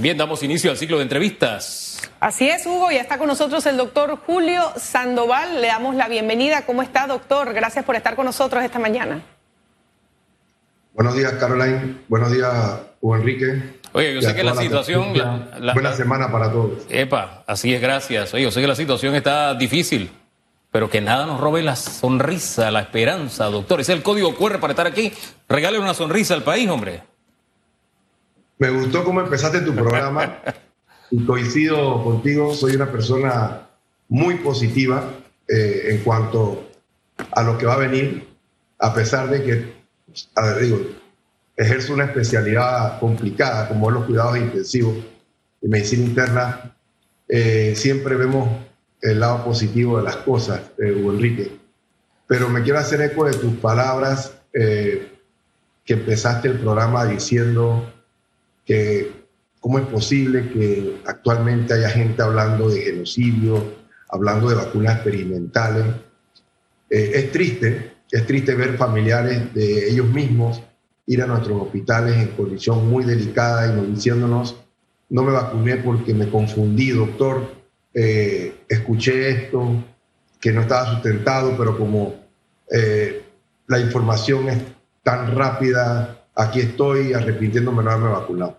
Bien, 0.00 0.16
damos 0.16 0.44
inicio 0.44 0.70
al 0.70 0.76
ciclo 0.76 0.98
de 0.98 1.02
entrevistas. 1.02 2.00
Así 2.20 2.48
es, 2.48 2.64
Hugo, 2.66 2.90
ya 2.92 3.00
está 3.00 3.18
con 3.18 3.26
nosotros 3.26 3.66
el 3.66 3.76
doctor 3.76 4.16
Julio 4.24 4.62
Sandoval. 4.76 5.60
Le 5.60 5.66
damos 5.66 5.96
la 5.96 6.08
bienvenida. 6.08 6.64
¿Cómo 6.66 6.82
está, 6.82 7.08
doctor? 7.08 7.52
Gracias 7.52 7.84
por 7.84 7.96
estar 7.96 8.14
con 8.14 8.24
nosotros 8.24 8.62
esta 8.62 8.78
mañana. 8.78 9.22
Buenos 10.92 11.16
días, 11.16 11.32
Caroline. 11.32 11.96
Buenos 12.08 12.30
días, 12.30 12.52
Hugo 13.00 13.16
Enrique. 13.16 13.80
Oye, 13.92 14.14
yo 14.14 14.22
sé 14.22 14.34
que 14.36 14.44
la 14.44 14.54
situación... 14.54 15.12
buena 15.74 15.92
semana 15.94 16.30
para 16.30 16.52
todos. 16.52 16.84
Epa, 16.88 17.42
así 17.46 17.74
es, 17.74 17.80
gracias. 17.80 18.32
Oye, 18.34 18.44
yo 18.44 18.50
sé 18.52 18.60
que 18.60 18.68
la 18.68 18.76
situación 18.76 19.16
está 19.16 19.54
difícil, 19.54 20.12
pero 20.70 20.88
que 20.88 21.00
nada 21.00 21.26
nos 21.26 21.40
robe 21.40 21.62
la 21.62 21.74
sonrisa, 21.74 22.70
la 22.70 22.80
esperanza, 22.80 23.46
doctor. 23.46 23.80
Ese 23.80 23.92
es 23.92 23.98
el 23.98 24.04
código 24.04 24.36
QR 24.36 24.60
para 24.60 24.74
estar 24.74 24.86
aquí. 24.86 25.12
Regale 25.48 25.80
una 25.80 25.94
sonrisa 25.94 26.34
al 26.34 26.44
país, 26.44 26.68
hombre. 26.68 27.02
Me 28.58 28.70
gustó 28.70 29.04
cómo 29.04 29.20
empezaste 29.20 29.60
tu 29.60 29.72
programa 29.72 30.40
y 31.12 31.24
coincido 31.24 32.02
contigo. 32.02 32.52
Soy 32.54 32.74
una 32.74 32.90
persona 32.90 33.68
muy 34.08 34.36
positiva 34.36 35.12
eh, 35.46 35.86
en 35.90 35.98
cuanto 35.98 36.68
a 37.30 37.42
lo 37.44 37.56
que 37.56 37.66
va 37.66 37.74
a 37.74 37.78
venir, 37.78 38.26
a 38.80 38.92
pesar 38.92 39.30
de 39.30 39.42
que, 39.44 39.72
a 40.34 40.46
ver, 40.46 40.62
digo, 40.62 40.80
ejerzo 41.56 41.94
una 41.94 42.06
especialidad 42.06 42.98
complicada 42.98 43.68
como 43.68 43.88
es 43.90 43.94
los 43.94 44.06
cuidados 44.06 44.38
intensivos 44.38 44.96
y 45.62 45.68
medicina 45.68 46.04
interna. 46.04 46.76
Eh, 47.28 47.74
siempre 47.76 48.16
vemos 48.16 48.48
el 49.00 49.20
lado 49.20 49.44
positivo 49.44 49.98
de 49.98 50.02
las 50.02 50.16
cosas, 50.16 50.62
eh, 50.78 50.90
Hugo 50.92 51.12
Enrique. 51.12 51.56
Pero 52.26 52.48
me 52.48 52.62
quiero 52.62 52.80
hacer 52.80 53.00
eco 53.02 53.24
de 53.24 53.34
tus 53.34 53.54
palabras 53.56 54.34
que 54.52 55.92
empezaste 55.92 56.48
el 56.48 56.58
programa 56.58 57.06
diciendo 57.06 57.92
que 58.68 59.10
cómo 59.60 59.78
es 59.78 59.86
posible 59.86 60.50
que 60.50 61.00
actualmente 61.06 61.72
haya 61.72 61.88
gente 61.88 62.22
hablando 62.22 62.68
de 62.68 62.82
genocidio, 62.82 63.64
hablando 64.10 64.50
de 64.50 64.56
vacunas 64.56 64.96
experimentales. 64.96 65.86
Eh, 66.90 67.12
es 67.14 67.32
triste, 67.32 67.94
es 68.10 68.26
triste 68.26 68.54
ver 68.54 68.76
familiares 68.76 69.54
de 69.54 69.88
ellos 69.90 70.06
mismos 70.06 70.62
ir 71.06 71.22
a 71.22 71.26
nuestros 71.26 71.62
hospitales 71.62 72.16
en 72.16 72.28
condición 72.36 72.88
muy 72.88 73.04
delicada 73.04 73.72
y 73.72 73.74
nos 73.74 73.88
diciéndonos, 73.88 74.56
no 75.08 75.22
me 75.22 75.32
vacuné 75.32 75.78
porque 75.78 76.12
me 76.12 76.28
confundí, 76.28 76.90
doctor, 76.90 77.54
eh, 77.94 78.64
escuché 78.68 79.30
esto, 79.30 79.82
que 80.38 80.52
no 80.52 80.60
estaba 80.60 80.92
sustentado, 80.92 81.56
pero 81.56 81.78
como 81.78 82.14
eh, 82.70 83.22
la 83.66 83.80
información 83.80 84.50
es 84.50 84.62
tan 85.02 85.34
rápida, 85.34 86.18
aquí 86.38 86.60
estoy 86.60 87.12
arrepintiéndome 87.12 87.82
no 87.82 87.90
haberme 87.90 88.10
vacunado. 88.10 88.56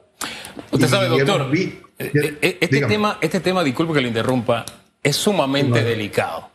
Usted 0.71 0.87
sabe, 0.87 1.07
doctor, 1.07 1.49
eh, 1.55 1.79
eh, 1.97 2.57
este, 2.61 2.85
tema, 2.85 3.17
este 3.21 3.39
tema, 3.39 3.63
disculpe 3.63 3.93
que 3.93 4.01
le 4.01 4.09
interrumpa, 4.09 4.65
es 5.01 5.15
sumamente 5.15 5.83
delicado. 5.83 6.49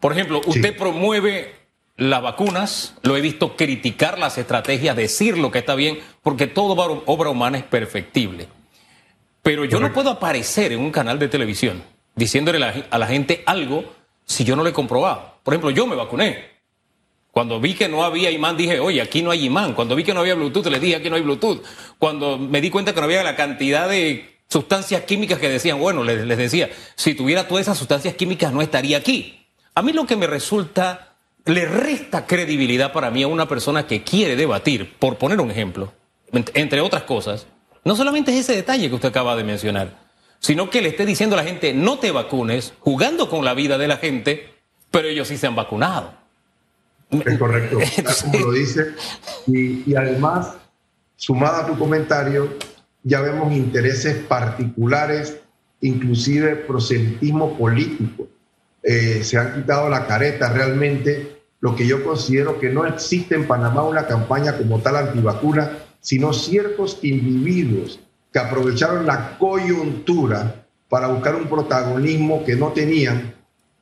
Por 0.00 0.12
ejemplo, 0.12 0.40
usted 0.44 0.76
promueve 0.76 1.54
las 1.96 2.22
vacunas, 2.22 2.94
lo 3.02 3.16
he 3.16 3.20
visto 3.20 3.56
criticar 3.56 4.18
las 4.18 4.38
estrategias, 4.38 4.96
decir 4.96 5.38
lo 5.38 5.50
que 5.50 5.60
está 5.60 5.74
bien, 5.74 6.00
porque 6.22 6.46
toda 6.46 6.74
obra 7.06 7.30
humana 7.30 7.58
es 7.58 7.64
perfectible. 7.64 8.48
Pero 9.42 9.64
yo 9.64 9.80
no 9.80 9.92
puedo 9.92 10.10
aparecer 10.10 10.72
en 10.72 10.80
un 10.80 10.90
canal 10.90 11.18
de 11.18 11.28
televisión 11.28 11.82
diciéndole 12.16 12.62
a 12.90 12.98
la 12.98 13.06
gente 13.06 13.42
algo 13.46 13.84
si 14.24 14.44
yo 14.44 14.56
no 14.56 14.62
lo 14.62 14.68
he 14.68 14.72
comprobado. 14.72 15.36
Por 15.42 15.54
ejemplo, 15.54 15.70
yo 15.70 15.86
me 15.86 15.96
vacuné. 15.96 16.49
Cuando 17.32 17.60
vi 17.60 17.74
que 17.74 17.88
no 17.88 18.02
había 18.02 18.30
imán, 18.30 18.56
dije, 18.56 18.80
oye, 18.80 19.00
aquí 19.00 19.22
no 19.22 19.30
hay 19.30 19.46
imán. 19.46 19.74
Cuando 19.74 19.94
vi 19.94 20.02
que 20.02 20.12
no 20.12 20.20
había 20.20 20.34
Bluetooth, 20.34 20.66
les 20.66 20.80
dije, 20.80 20.96
aquí 20.96 21.10
no 21.10 21.16
hay 21.16 21.22
Bluetooth. 21.22 21.62
Cuando 21.98 22.38
me 22.38 22.60
di 22.60 22.70
cuenta 22.70 22.92
que 22.92 23.00
no 23.00 23.06
había 23.06 23.22
la 23.22 23.36
cantidad 23.36 23.88
de 23.88 24.40
sustancias 24.48 25.04
químicas 25.04 25.38
que 25.38 25.48
decían, 25.48 25.78
bueno, 25.78 26.02
les, 26.02 26.26
decía, 26.36 26.70
si 26.96 27.14
tuviera 27.14 27.46
todas 27.46 27.62
esas 27.62 27.78
sustancias 27.78 28.14
químicas 28.14 28.52
no 28.52 28.60
estaría 28.60 28.96
aquí. 28.96 29.46
A 29.74 29.82
mí 29.82 29.92
lo 29.92 30.06
que 30.06 30.16
me 30.16 30.26
resulta, 30.26 31.14
le 31.44 31.66
resta 31.66 32.26
credibilidad 32.26 32.92
para 32.92 33.12
mí 33.12 33.22
a 33.22 33.28
una 33.28 33.46
persona 33.46 33.86
que 33.86 34.02
quiere 34.02 34.34
debatir, 34.34 34.96
por 34.98 35.16
poner 35.16 35.40
un 35.40 35.52
ejemplo, 35.52 35.92
entre 36.32 36.80
otras 36.80 37.04
cosas, 37.04 37.46
no 37.84 37.94
solamente 37.94 38.32
es 38.32 38.40
ese 38.40 38.56
detalle 38.56 38.88
que 38.88 38.94
usted 38.96 39.08
acaba 39.08 39.36
de 39.36 39.44
mencionar, 39.44 40.00
sino 40.40 40.68
que 40.68 40.82
le 40.82 40.88
esté 40.88 41.06
diciendo 41.06 41.36
a 41.36 41.42
la 41.42 41.48
gente, 41.48 41.72
no 41.72 41.98
te 41.98 42.10
vacunes, 42.10 42.74
jugando 42.80 43.30
con 43.30 43.44
la 43.44 43.54
vida 43.54 43.78
de 43.78 43.88
la 43.88 43.98
gente, 43.98 44.52
pero 44.90 45.06
ellos 45.06 45.28
sí 45.28 45.38
se 45.38 45.46
han 45.46 45.54
vacunado. 45.54 46.19
Es 47.10 47.38
correcto, 47.38 47.78
como 48.22 48.38
lo 48.38 48.52
dice. 48.52 48.92
Y, 49.46 49.94
además, 49.94 50.54
sumado 51.16 51.56
a 51.62 51.66
tu 51.66 51.78
comentario, 51.78 52.54
ya 53.02 53.20
vemos 53.20 53.52
intereses 53.52 54.16
particulares, 54.16 55.38
inclusive 55.80 56.56
proselitismo 56.56 57.58
político. 57.58 58.28
Eh, 58.82 59.22
se 59.24 59.36
han 59.38 59.54
quitado 59.54 59.88
la 59.88 60.06
careta 60.06 60.52
realmente. 60.52 61.36
Lo 61.60 61.76
que 61.76 61.86
yo 61.86 62.02
considero 62.02 62.58
que 62.58 62.70
no 62.70 62.86
existe 62.86 63.34
en 63.34 63.46
Panamá 63.46 63.82
una 63.82 64.06
campaña 64.06 64.56
como 64.56 64.78
tal 64.80 64.96
antivacuna, 64.96 65.78
sino 66.00 66.32
ciertos 66.32 66.98
individuos 67.02 68.00
que 68.32 68.38
aprovecharon 68.38 69.04
la 69.04 69.36
coyuntura 69.36 70.64
para 70.88 71.08
buscar 71.08 71.36
un 71.36 71.48
protagonismo 71.48 72.44
que 72.44 72.56
no 72.56 72.68
tenían, 72.68 73.34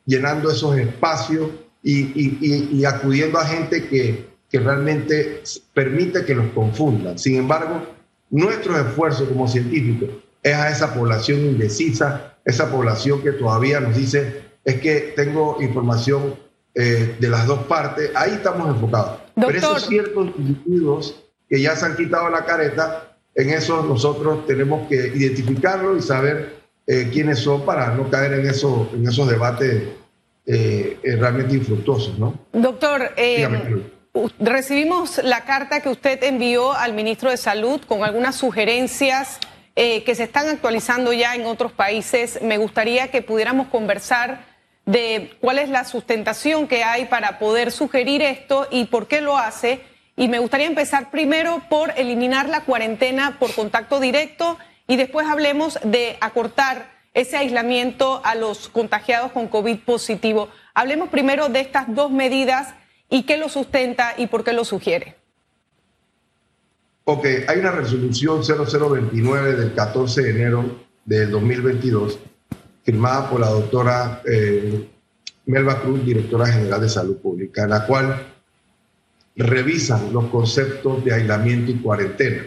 llenando 0.06 0.50
esos 0.50 0.76
espacios 0.76 1.50
y, 1.82 2.84
acudiendo 2.84 3.38
a 3.38 3.44
gente 3.44 3.88
que, 3.88 4.28
que 4.50 4.60
realmente 4.60 5.42
permite 5.74 6.24
que 6.24 6.34
los 6.34 6.48
confundan. 6.52 7.18
Sin 7.18 7.36
embargo, 7.36 7.82
nuestro 8.30 8.78
esfuerzo 8.78 9.28
como 9.28 9.48
científicos 9.48 10.10
es 10.42 10.54
a 10.54 10.70
esa 10.70 10.94
población 10.94 11.40
indecisa, 11.40 12.36
esa 12.44 12.70
población 12.70 13.22
que 13.22 13.32
todavía 13.32 13.80
nos 13.80 13.96
dice, 13.96 14.42
es 14.64 14.80
que 14.80 15.12
tengo 15.16 15.58
información 15.60 16.34
eh, 16.74 17.16
de 17.18 17.28
las 17.28 17.46
dos 17.46 17.60
partes, 17.64 18.10
ahí 18.14 18.32
estamos 18.32 18.68
enfocados. 18.68 19.20
Pero 19.34 19.50
esos 19.50 19.86
ciertos 19.86 20.30
individuos 20.38 21.24
que 21.48 21.60
ya 21.60 21.74
se 21.76 21.86
han 21.86 21.96
quitado 21.96 22.28
la 22.28 22.44
careta, 22.44 23.16
en 23.34 23.50
eso 23.50 23.82
nosotros 23.82 24.46
tenemos 24.46 24.88
que 24.88 25.12
identificarlos 25.14 25.98
y 25.98 26.06
saber 26.06 26.58
eh, 26.86 27.08
quiénes 27.12 27.38
son 27.38 27.64
para 27.64 27.94
no 27.94 28.10
caer 28.10 28.32
en, 28.34 28.46
eso, 28.48 28.90
en 28.94 29.06
esos 29.06 29.28
debates 29.28 29.88
eh, 30.50 30.98
eh, 31.02 31.16
realmente 31.16 31.56
infructuosos, 31.56 32.18
¿no? 32.18 32.32
Doctor, 32.54 33.12
eh, 33.18 33.46
recibimos 34.40 35.22
la 35.22 35.44
carta 35.44 35.80
que 35.82 35.90
usted 35.90 36.22
envió 36.22 36.72
al 36.72 36.94
ministro 36.94 37.30
de 37.30 37.36
Salud 37.36 37.82
con 37.82 38.02
algunas 38.02 38.36
sugerencias 38.36 39.38
que 39.76 40.12
se 40.16 40.24
están 40.24 40.48
actualizando 40.48 41.12
ya 41.12 41.36
en 41.36 41.46
otros 41.46 41.70
países. 41.70 42.40
Me 42.42 42.58
gustaría 42.58 43.12
que 43.12 43.22
pudiéramos 43.22 43.68
conversar 43.68 44.44
de 44.86 45.36
cuál 45.40 45.60
es 45.60 45.68
la 45.68 45.84
sustentación 45.84 46.66
que 46.66 46.82
hay 46.82 47.04
para 47.04 47.38
poder 47.38 47.70
sugerir 47.70 48.22
esto 48.22 48.66
y 48.72 48.86
por 48.86 49.06
qué 49.06 49.20
lo 49.20 49.38
hace. 49.38 49.82
Y 50.16 50.26
me 50.26 50.40
gustaría 50.40 50.66
empezar 50.66 51.12
primero 51.12 51.62
por 51.70 51.92
eliminar 51.96 52.48
la 52.48 52.62
cuarentena 52.62 53.36
por 53.38 53.54
contacto 53.54 54.00
directo 54.00 54.58
y 54.88 54.96
después 54.96 55.28
hablemos 55.28 55.78
de 55.84 56.16
acortar 56.20 56.97
ese 57.14 57.36
aislamiento 57.36 58.20
a 58.24 58.34
los 58.34 58.68
contagiados 58.68 59.32
con 59.32 59.48
COVID 59.48 59.80
positivo. 59.80 60.48
Hablemos 60.74 61.08
primero 61.08 61.48
de 61.48 61.60
estas 61.60 61.92
dos 61.94 62.10
medidas 62.10 62.74
y 63.10 63.24
qué 63.24 63.36
lo 63.36 63.48
sustenta 63.48 64.14
y 64.16 64.26
por 64.26 64.44
qué 64.44 64.52
lo 64.52 64.64
sugiere. 64.64 65.16
Ok, 67.04 67.26
hay 67.48 67.58
una 67.58 67.70
resolución 67.70 68.42
0029 68.44 69.56
del 69.56 69.74
14 69.74 70.22
de 70.22 70.30
enero 70.30 70.64
del 71.04 71.30
2022, 71.30 72.18
firmada 72.84 73.30
por 73.30 73.40
la 73.40 73.48
doctora 73.48 74.22
eh, 74.30 74.86
Melba 75.46 75.80
Cruz, 75.80 76.04
directora 76.04 76.46
general 76.46 76.82
de 76.82 76.88
Salud 76.90 77.16
Pública, 77.16 77.64
en 77.64 77.70
la 77.70 77.86
cual 77.86 78.26
revisan 79.36 80.12
los 80.12 80.26
conceptos 80.26 81.02
de 81.02 81.14
aislamiento 81.14 81.70
y 81.70 81.76
cuarentena. 81.76 82.42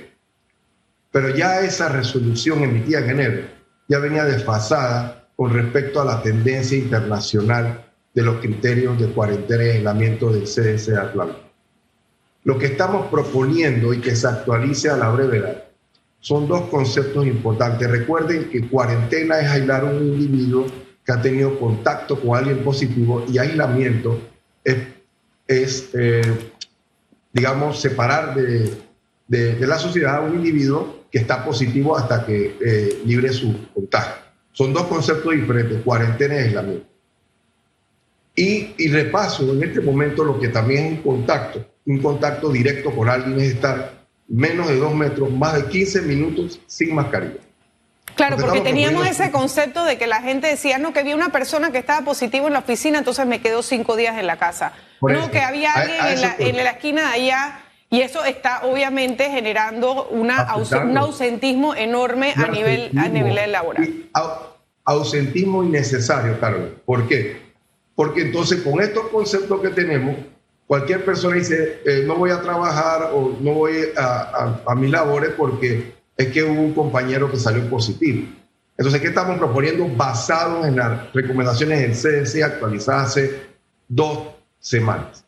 Pero 1.11 1.35
ya 1.35 1.61
esa 1.61 1.89
resolución 1.89 2.63
emitida 2.63 2.99
en 2.99 3.09
enero 3.09 3.60
ya 3.91 3.99
venía 3.99 4.23
desfasada 4.23 5.27
con 5.35 5.53
respecto 5.53 5.99
a 5.99 6.05
la 6.05 6.23
tendencia 6.23 6.77
internacional 6.77 7.91
de 8.13 8.21
los 8.21 8.37
criterios 8.37 8.97
de 8.97 9.07
cuarentena 9.07 9.65
y 9.65 9.69
aislamiento 9.71 10.31
del 10.31 10.43
CDC 10.43 10.91
de 10.91 10.97
Atlanta. 10.97 11.35
Lo 12.45 12.57
que 12.57 12.67
estamos 12.67 13.07
proponiendo 13.07 13.93
y 13.93 13.99
que 13.99 14.15
se 14.15 14.27
actualice 14.27 14.89
a 14.89 14.95
la 14.95 15.09
brevedad 15.09 15.65
son 16.21 16.47
dos 16.47 16.69
conceptos 16.69 17.27
importantes. 17.27 17.91
Recuerden 17.91 18.49
que 18.49 18.65
cuarentena 18.69 19.41
es 19.41 19.49
aislar 19.49 19.81
a 19.81 19.89
un 19.89 19.97
individuo 19.97 20.67
que 21.05 21.11
ha 21.11 21.21
tenido 21.21 21.59
contacto 21.59 22.17
con 22.17 22.37
alguien 22.37 22.63
positivo 22.63 23.25
y 23.27 23.39
aislamiento 23.39 24.21
es, 25.47 25.89
eh, 25.95 26.21
digamos, 27.33 27.81
separar 27.81 28.35
de, 28.35 28.71
de, 29.31 29.65
la 29.65 29.79
sociedad 29.79 30.17
a 30.17 30.21
un 30.21 30.35
individuo 30.35 31.05
que 31.09 31.19
está 31.19 31.43
positivo 31.45 31.97
hasta 31.97 32.25
que 32.25 32.57
eh, 32.63 33.01
libre 33.05 33.31
su 33.31 33.69
contagio. 33.73 34.15
Son 34.51 34.73
dos 34.73 34.83
conceptos 34.83 35.31
diferentes, 35.33 35.81
cuarentena 35.83 36.35
y 36.35 36.37
aislamiento. 36.39 36.85
Y, 38.35 38.75
y, 38.77 38.87
repaso 38.89 39.49
en 39.53 39.63
este 39.63 39.79
momento 39.81 40.23
lo 40.23 40.39
que 40.39 40.49
también 40.49 40.85
es 40.85 40.91
un 40.91 41.03
contacto. 41.03 41.65
Un 41.85 42.01
contacto 42.01 42.51
directo 42.51 42.91
con 42.91 43.07
alguien 43.07 43.39
es 43.39 43.53
estar 43.53 44.05
menos 44.27 44.67
de 44.67 44.77
dos 44.77 44.93
metros, 44.93 45.31
más 45.31 45.55
de 45.55 45.65
15 45.65 46.01
minutos 46.01 46.59
sin 46.67 46.93
mascarilla. 46.93 47.39
Claro, 48.15 48.37
porque 48.37 48.59
teníamos 48.59 49.07
ese 49.07 49.31
concepto 49.31 49.85
de 49.85 49.97
que 49.97 50.07
la 50.07 50.21
gente 50.21 50.47
decía, 50.47 50.77
no, 50.77 50.91
que 50.91 50.99
había 50.99 51.15
una 51.15 51.31
persona 51.31 51.71
que 51.71 51.77
estaba 51.77 52.03
positivo 52.05 52.47
en 52.47 52.53
la 52.53 52.59
oficina, 52.59 52.99
entonces 52.99 53.25
me 53.25 53.39
quedo 53.39 53.63
cinco 53.63 53.95
días 53.95 54.17
en 54.17 54.27
la 54.27 54.37
casa. 54.37 54.73
no, 55.01 55.31
que 55.31 55.39
había 55.39 55.73
alguien 55.73 56.05
en, 56.05 56.21
la, 56.21 56.35
en, 56.37 56.57
la, 56.57 56.71
esquina 56.71 57.01
de 57.09 57.13
allá 57.13 57.60
y 57.91 57.99
eso 57.99 58.23
está 58.23 58.61
obviamente 58.63 59.29
generando 59.29 60.07
una 60.07 60.55
un 60.55 60.97
ausentismo 60.97 61.75
enorme 61.75 62.33
a 62.37 62.47
nivel, 62.47 62.89
a 62.97 63.09
nivel 63.09 63.51
laboral. 63.51 64.09
Ausentismo 64.85 65.61
innecesario, 65.61 66.39
Carlos. 66.39 66.69
¿Por 66.85 67.07
qué? 67.07 67.41
Porque 67.93 68.21
entonces 68.21 68.61
con 68.61 68.81
estos 68.81 69.09
conceptos 69.09 69.59
que 69.61 69.69
tenemos, 69.69 70.15
cualquier 70.65 71.03
persona 71.03 71.35
dice, 71.35 71.81
eh, 71.85 72.03
no 72.07 72.15
voy 72.15 72.31
a 72.31 72.41
trabajar 72.41 73.11
o 73.13 73.37
no 73.41 73.53
voy 73.53 73.73
a, 73.97 74.03
a, 74.05 74.71
a 74.71 74.75
mis 74.75 74.89
labores 74.89 75.31
porque 75.37 75.93
es 76.15 76.27
que 76.27 76.43
hubo 76.43 76.61
un 76.61 76.73
compañero 76.73 77.29
que 77.29 77.37
salió 77.37 77.69
positivo. 77.69 78.25
Entonces, 78.77 79.01
¿qué 79.01 79.09
estamos 79.09 79.37
proponiendo? 79.37 79.85
Basado 79.89 80.65
en 80.65 80.77
las 80.77 81.11
recomendaciones 81.13 81.81
del 81.81 81.91
CDC 81.91 82.41
actualizadas 82.41 83.09
hace 83.09 83.41
dos 83.89 84.29
semanas. 84.59 85.25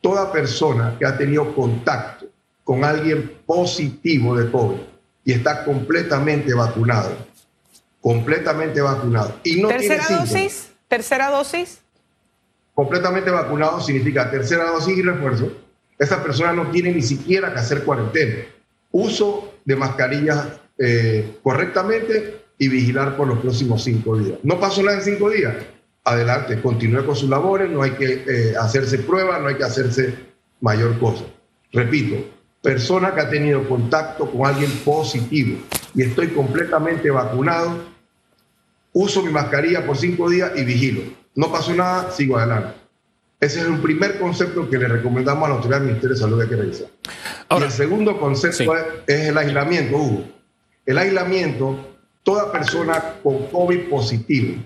Toda 0.00 0.30
persona 0.32 0.96
que 0.98 1.06
ha 1.06 1.16
tenido 1.16 1.54
contacto 1.54 2.26
con 2.64 2.84
alguien 2.84 3.40
positivo 3.46 4.36
de 4.36 4.50
COVID 4.50 4.78
y 5.24 5.32
está 5.32 5.64
completamente 5.64 6.54
vacunado, 6.54 7.16
completamente 8.00 8.80
vacunado. 8.80 9.40
Y 9.44 9.60
no 9.60 9.68
¿Tercera 9.68 10.06
dosis? 10.08 10.70
¿Tercera 10.86 11.30
dosis? 11.30 11.80
Completamente 12.74 13.30
vacunado 13.30 13.80
significa 13.80 14.30
tercera 14.30 14.70
dosis 14.70 14.96
y 14.96 15.02
refuerzo. 15.02 15.50
Esa 15.98 16.22
persona 16.22 16.52
no 16.52 16.70
tiene 16.70 16.92
ni 16.92 17.02
siquiera 17.02 17.52
que 17.52 17.58
hacer 17.58 17.82
cuarentena. 17.82 18.44
Uso 18.92 19.54
de 19.64 19.76
mascarillas 19.76 20.46
eh, 20.78 21.38
correctamente 21.42 22.44
y 22.56 22.68
vigilar 22.68 23.16
por 23.16 23.26
los 23.26 23.38
próximos 23.40 23.82
cinco 23.82 24.16
días. 24.16 24.38
No 24.42 24.60
pasó 24.60 24.82
nada 24.82 24.98
en 24.98 25.04
cinco 25.04 25.30
días. 25.30 25.56
Adelante, 26.08 26.58
continúe 26.62 27.04
con 27.04 27.14
sus 27.14 27.28
labores, 27.28 27.68
no 27.68 27.82
hay 27.82 27.90
que 27.90 28.24
eh, 28.26 28.54
hacerse 28.58 28.96
pruebas, 29.00 29.42
no 29.42 29.48
hay 29.48 29.56
que 29.56 29.64
hacerse 29.64 30.14
mayor 30.58 30.98
cosa. 30.98 31.24
Repito, 31.70 32.16
persona 32.62 33.14
que 33.14 33.20
ha 33.20 33.28
tenido 33.28 33.68
contacto 33.68 34.30
con 34.30 34.46
alguien 34.46 34.70
positivo 34.86 35.58
y 35.94 36.04
estoy 36.04 36.28
completamente 36.28 37.10
vacunado, 37.10 37.84
uso 38.94 39.22
mi 39.22 39.30
mascarilla 39.30 39.84
por 39.84 39.98
cinco 39.98 40.30
días 40.30 40.52
y 40.56 40.64
vigilo. 40.64 41.02
No 41.34 41.52
pasó 41.52 41.74
nada, 41.74 42.10
sigo 42.10 42.38
adelante. 42.38 42.72
Ese 43.38 43.60
es 43.60 43.66
el 43.66 43.78
primer 43.78 44.18
concepto 44.18 44.70
que 44.70 44.78
le 44.78 44.88
recomendamos 44.88 45.44
a 45.44 45.48
la 45.50 45.54
autoridad 45.56 45.80
del 45.80 45.88
Ministerio 45.88 46.14
de 46.14 46.20
Salud 46.22 46.40
de 46.40 46.48
que 46.48 46.56
revisar. 46.56 46.88
y 47.50 47.62
el 47.62 47.70
segundo 47.70 48.18
concepto 48.18 48.74
es, 49.06 49.28
el 49.28 49.36
aislamiento, 49.36 49.98
Hugo. 49.98 50.24
El 50.86 50.96
aislamiento, 50.96 51.98
toda 52.22 52.50
persona 52.50 53.16
con 53.22 53.48
COVID 53.48 53.90
positivo 53.90 54.56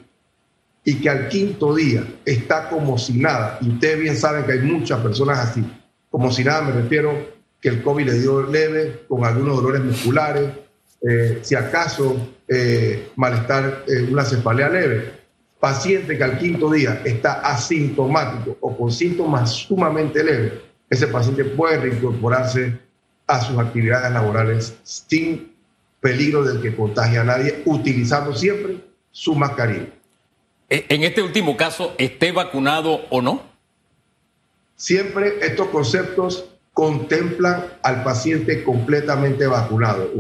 y 0.85 0.97
que 0.97 1.09
al 1.09 1.29
quinto 1.29 1.75
día 1.75 2.05
está 2.25 2.69
como 2.69 2.99
si 2.99 3.15
nada, 3.15 3.59
y 3.61 3.71
ustedes 3.71 4.01
bien 4.01 4.17
saben 4.17 4.45
que 4.45 4.53
hay 4.53 4.61
muchas 4.61 5.01
personas 5.01 5.39
así, 5.39 5.65
como 6.11 6.31
si 6.33 6.45
nada 6.45 6.63
me 6.63 6.73
refiero 6.73 7.33
que 7.61 7.69
el 7.69 7.83
COVID 7.83 8.07
le 8.07 8.19
dio 8.19 8.43
leve, 8.43 9.05
con 9.09 9.25
algunos 9.25 9.57
dolores 9.57 9.83
musculares, 9.83 10.51
eh, 11.01 11.39
si 11.43 11.55
acaso 11.55 12.35
eh, 12.49 13.11
malestar, 13.17 13.85
eh, 13.87 14.09
una 14.11 14.25
cefalea 14.25 14.69
leve. 14.69 15.23
Paciente 15.59 16.19
que 16.19 16.25
al 16.25 16.39
quinto 16.39 16.71
día 16.73 17.03
está 17.05 17.35
asintomático 17.41 18.57
o 18.61 18.77
con 18.77 18.91
síntomas 18.91 19.51
sumamente 19.51 20.25
leves, 20.25 20.55
ese 20.91 21.07
paciente 21.07 21.45
puede 21.45 21.79
reincorporarse 21.79 22.79
a 23.29 23.41
sus 23.41 23.57
actividades 23.59 24.13
laborales 24.13 24.75
sin 24.83 25.53
peligro 26.01 26.43
de 26.43 26.61
que 26.61 26.75
contagie 26.75 27.19
a 27.19 27.25
nadie, 27.25 27.63
utilizando 27.65 28.35
siempre 28.35 28.79
su 29.13 29.37
mascarilla. 29.37 29.87
E, 30.73 30.87
en 30.89 31.05
este 31.05 31.21
último 31.21 31.55
caso, 31.55 31.95
¿esté 31.99 32.33
vacunado 32.33 33.03
o 33.11 33.21
no? 33.21 33.43
Siempre 34.75 35.35
estos 35.43 35.69
conceptos 35.69 36.47
contemplan 36.73 37.67
al 37.83 38.03
paciente 38.03 38.65
completamente 38.65 39.47
vacunado, 39.47 40.11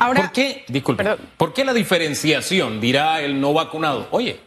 Ahora, 0.00 0.22
¿Por 0.22 0.32
qué, 0.32 0.64
disculpe, 0.68 1.04
¿por 1.36 1.52
qué 1.52 1.64
la 1.64 1.74
diferenciación? 1.74 2.80
Dirá 2.80 3.20
el 3.20 3.40
no 3.40 3.52
vacunado. 3.52 4.06
Oye, 4.12 4.40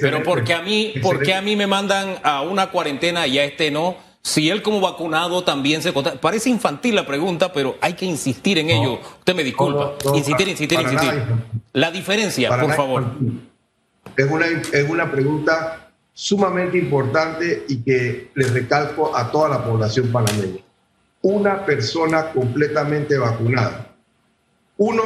pero 0.00 0.22
porque 0.22 0.52
a 0.52 0.60
mí, 0.60 0.92
porque 1.02 1.34
a 1.34 1.40
mí 1.40 1.56
me 1.56 1.66
mandan 1.66 2.18
a 2.22 2.42
una 2.42 2.70
cuarentena 2.70 3.26
y 3.26 3.38
a 3.38 3.44
este 3.44 3.70
no. 3.70 3.96
Si 4.22 4.50
él 4.50 4.60
como 4.62 4.78
vacunado 4.80 5.42
también 5.42 5.82
se 5.82 5.92
Parece 5.92 6.50
infantil 6.50 6.94
la 6.94 7.06
pregunta, 7.06 7.50
pero 7.52 7.78
hay 7.80 7.94
que 7.94 8.04
insistir 8.04 8.58
en 8.58 8.68
ello. 8.68 9.00
Usted 9.18 9.34
me 9.34 9.42
disculpa. 9.42 9.94
insistir, 10.14 10.46
insistir, 10.46 10.78
insistir. 10.78 11.24
la 11.72 11.90
diferencia, 11.90 12.50
por 12.50 12.74
favor. 12.74 13.04
Es 14.20 14.30
una, 14.30 14.46
es 14.46 14.90
una 14.90 15.10
pregunta 15.10 15.90
sumamente 16.12 16.76
importante 16.76 17.64
y 17.68 17.82
que 17.82 18.30
le 18.34 18.48
recalco 18.48 19.16
a 19.16 19.30
toda 19.32 19.48
la 19.48 19.64
población 19.64 20.12
panameña. 20.12 20.60
Una 21.22 21.64
persona 21.64 22.30
completamente 22.30 23.16
vacunada. 23.16 23.96
Uno, 24.76 25.02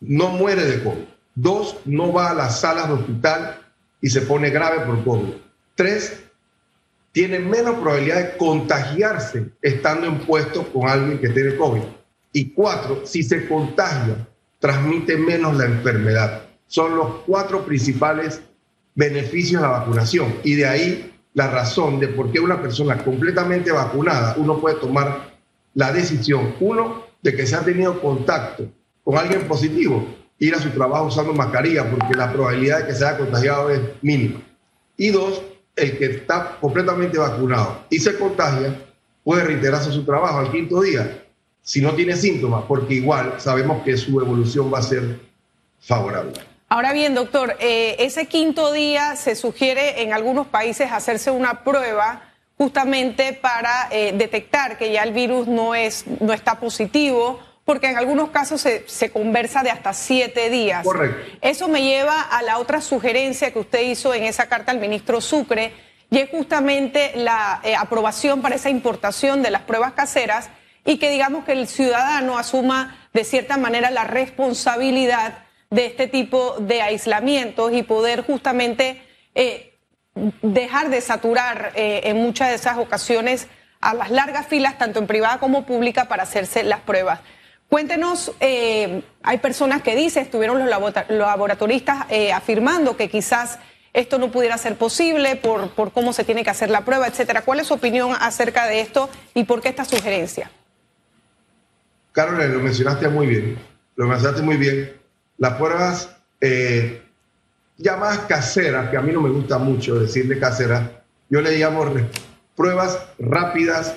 no 0.00 0.28
muere 0.28 0.64
de 0.64 0.84
COVID. 0.84 1.04
Dos, 1.34 1.78
no 1.86 2.12
va 2.12 2.32
a 2.32 2.34
las 2.34 2.60
salas 2.60 2.88
de 2.88 2.94
hospital 2.94 3.62
y 4.02 4.10
se 4.10 4.20
pone 4.20 4.50
grave 4.50 4.84
por 4.84 5.02
COVID. 5.02 5.32
Tres, 5.74 6.22
tiene 7.12 7.38
menos 7.38 7.76
probabilidad 7.76 8.16
de 8.16 8.36
contagiarse 8.36 9.52
estando 9.62 10.06
en 10.06 10.18
puesto 10.18 10.70
con 10.70 10.86
alguien 10.86 11.18
que 11.18 11.30
tiene 11.30 11.56
COVID. 11.56 11.82
Y 12.34 12.50
cuatro, 12.50 13.06
si 13.06 13.22
se 13.22 13.48
contagia, 13.48 14.28
transmite 14.58 15.16
menos 15.16 15.56
la 15.56 15.64
enfermedad. 15.64 16.45
Son 16.66 16.96
los 16.96 17.08
cuatro 17.26 17.64
principales 17.64 18.40
beneficios 18.94 19.62
de 19.62 19.68
la 19.68 19.78
vacunación. 19.78 20.34
Y 20.44 20.54
de 20.54 20.66
ahí 20.66 21.12
la 21.34 21.48
razón 21.48 22.00
de 22.00 22.08
por 22.08 22.32
qué 22.32 22.40
una 22.40 22.60
persona 22.60 22.98
completamente 23.04 23.70
vacunada, 23.70 24.34
uno 24.38 24.58
puede 24.58 24.76
tomar 24.76 25.36
la 25.74 25.92
decisión, 25.92 26.54
uno, 26.60 27.04
de 27.22 27.34
que 27.34 27.46
se 27.46 27.56
ha 27.56 27.60
tenido 27.60 28.00
contacto 28.00 28.68
con 29.04 29.18
alguien 29.18 29.46
positivo 29.46 30.06
ir 30.38 30.54
a 30.54 30.60
su 30.60 30.70
trabajo 30.70 31.06
usando 31.06 31.32
mascarilla 31.32 31.90
porque 31.90 32.14
la 32.14 32.32
probabilidad 32.32 32.80
de 32.80 32.86
que 32.86 32.94
se 32.94 33.04
haya 33.04 33.18
contagiado 33.18 33.70
es 33.70 33.80
mínima. 34.00 34.40
Y 34.96 35.10
dos, 35.10 35.42
el 35.74 35.98
que 35.98 36.06
está 36.06 36.56
completamente 36.60 37.18
vacunado 37.18 37.84
y 37.90 37.98
se 37.98 38.18
contagia 38.18 38.80
puede 39.22 39.44
reiterarse 39.44 39.92
su 39.92 40.04
trabajo 40.04 40.38
al 40.38 40.50
quinto 40.50 40.80
día 40.80 41.24
si 41.60 41.82
no 41.82 41.94
tiene 41.94 42.16
síntomas, 42.16 42.64
porque 42.68 42.94
igual 42.94 43.34
sabemos 43.38 43.82
que 43.82 43.96
su 43.96 44.20
evolución 44.20 44.72
va 44.72 44.78
a 44.78 44.82
ser 44.82 45.18
favorable. 45.80 46.32
Ahora 46.68 46.92
bien, 46.92 47.14
doctor, 47.14 47.56
eh, 47.60 47.96
ese 48.00 48.26
quinto 48.26 48.72
día 48.72 49.14
se 49.14 49.36
sugiere 49.36 50.02
en 50.02 50.12
algunos 50.12 50.48
países 50.48 50.90
hacerse 50.90 51.30
una 51.30 51.62
prueba 51.62 52.22
justamente 52.58 53.34
para 53.34 53.88
eh, 53.90 54.12
detectar 54.16 54.76
que 54.76 54.90
ya 54.90 55.04
el 55.04 55.12
virus 55.12 55.46
no, 55.46 55.76
es, 55.76 56.04
no 56.20 56.32
está 56.32 56.58
positivo 56.58 57.38
porque 57.64 57.88
en 57.88 57.96
algunos 57.96 58.30
casos 58.30 58.60
se, 58.60 59.10
conversa 59.10 59.62
de 59.62 59.70
hasta 59.70 59.92
siete 59.92 60.50
días. 60.50 60.84
Correcto. 60.84 61.38
Eso 61.40 61.68
me 61.68 61.82
lleva 61.82 62.20
a 62.22 62.42
la 62.42 62.58
otra 62.58 62.80
sugerencia 62.80 63.52
que 63.52 63.58
usted 63.58 63.82
hizo 63.82 64.14
en 64.14 64.22
esa 64.22 64.48
carta 64.48 64.70
al 64.70 64.78
ministro 64.78 65.20
Sucre, 65.20 65.72
y 66.08 66.18
es 66.18 66.30
justamente 66.30 67.12
la 67.16 67.60
eh, 67.64 67.74
aprobación 67.74 68.40
para 68.40 68.54
esa 68.54 68.70
importación 68.70 69.42
de 69.42 69.50
las 69.50 69.62
pruebas 69.62 69.92
caseras 69.94 70.50
y 70.84 70.98
que 70.98 71.10
digamos 71.10 71.44
que 71.44 71.52
el 71.52 71.66
ciudadano 71.66 72.38
asuma 72.38 73.08
de 73.12 73.24
cierta 73.24 73.56
manera 73.56 73.90
la 73.90 74.04
responsabilidad 74.04 75.45
de 75.70 75.86
este 75.86 76.06
tipo 76.06 76.56
de 76.60 76.82
aislamientos 76.82 77.72
y 77.72 77.82
poder 77.82 78.22
justamente 78.22 79.02
eh, 79.34 79.74
dejar 80.42 80.90
de 80.90 81.00
saturar 81.00 81.72
eh, 81.74 82.02
en 82.04 82.16
muchas 82.16 82.50
de 82.50 82.54
esas 82.54 82.78
ocasiones 82.78 83.48
a 83.80 83.94
las 83.94 84.10
largas 84.10 84.46
filas, 84.46 84.78
tanto 84.78 84.98
en 84.98 85.06
privada 85.06 85.38
como 85.38 85.66
pública, 85.66 86.08
para 86.08 86.22
hacerse 86.22 86.62
las 86.62 86.80
pruebas. 86.80 87.20
Cuéntenos, 87.68 88.32
eh, 88.40 89.02
hay 89.22 89.38
personas 89.38 89.82
que 89.82 89.96
dicen, 89.96 90.22
estuvieron 90.22 90.58
los 90.58 90.68
laboratoristas 91.08 92.06
afirmando 92.32 92.96
que 92.96 93.10
quizás 93.10 93.58
esto 93.92 94.18
no 94.18 94.30
pudiera 94.30 94.56
ser 94.56 94.76
posible 94.76 95.36
por, 95.36 95.70
por 95.70 95.90
cómo 95.90 96.12
se 96.12 96.22
tiene 96.22 96.44
que 96.44 96.50
hacer 96.50 96.70
la 96.70 96.84
prueba, 96.84 97.06
etcétera. 97.08 97.42
¿Cuál 97.42 97.60
es 97.60 97.66
su 97.66 97.74
opinión 97.74 98.14
acerca 98.18 98.66
de 98.66 98.80
esto 98.80 99.10
y 99.34 99.44
por 99.44 99.60
qué 99.60 99.70
esta 99.70 99.84
sugerencia? 99.84 100.50
Carolina, 102.12 102.46
lo 102.46 102.60
mencionaste 102.60 103.08
muy 103.08 103.26
bien, 103.26 103.58
lo 103.96 104.06
mencionaste 104.06 104.42
muy 104.42 104.56
bien. 104.56 105.05
Las 105.38 105.54
pruebas 105.54 106.16
eh, 106.40 107.02
llamadas 107.76 108.20
caseras, 108.20 108.90
que 108.90 108.96
a 108.96 109.02
mí 109.02 109.12
no 109.12 109.20
me 109.20 109.30
gusta 109.30 109.58
mucho 109.58 109.98
decirle 109.98 110.38
caseras, 110.38 110.90
yo 111.28 111.40
le 111.40 111.58
llamo 111.58 111.84
pruebas 112.54 112.98
rápidas 113.18 113.96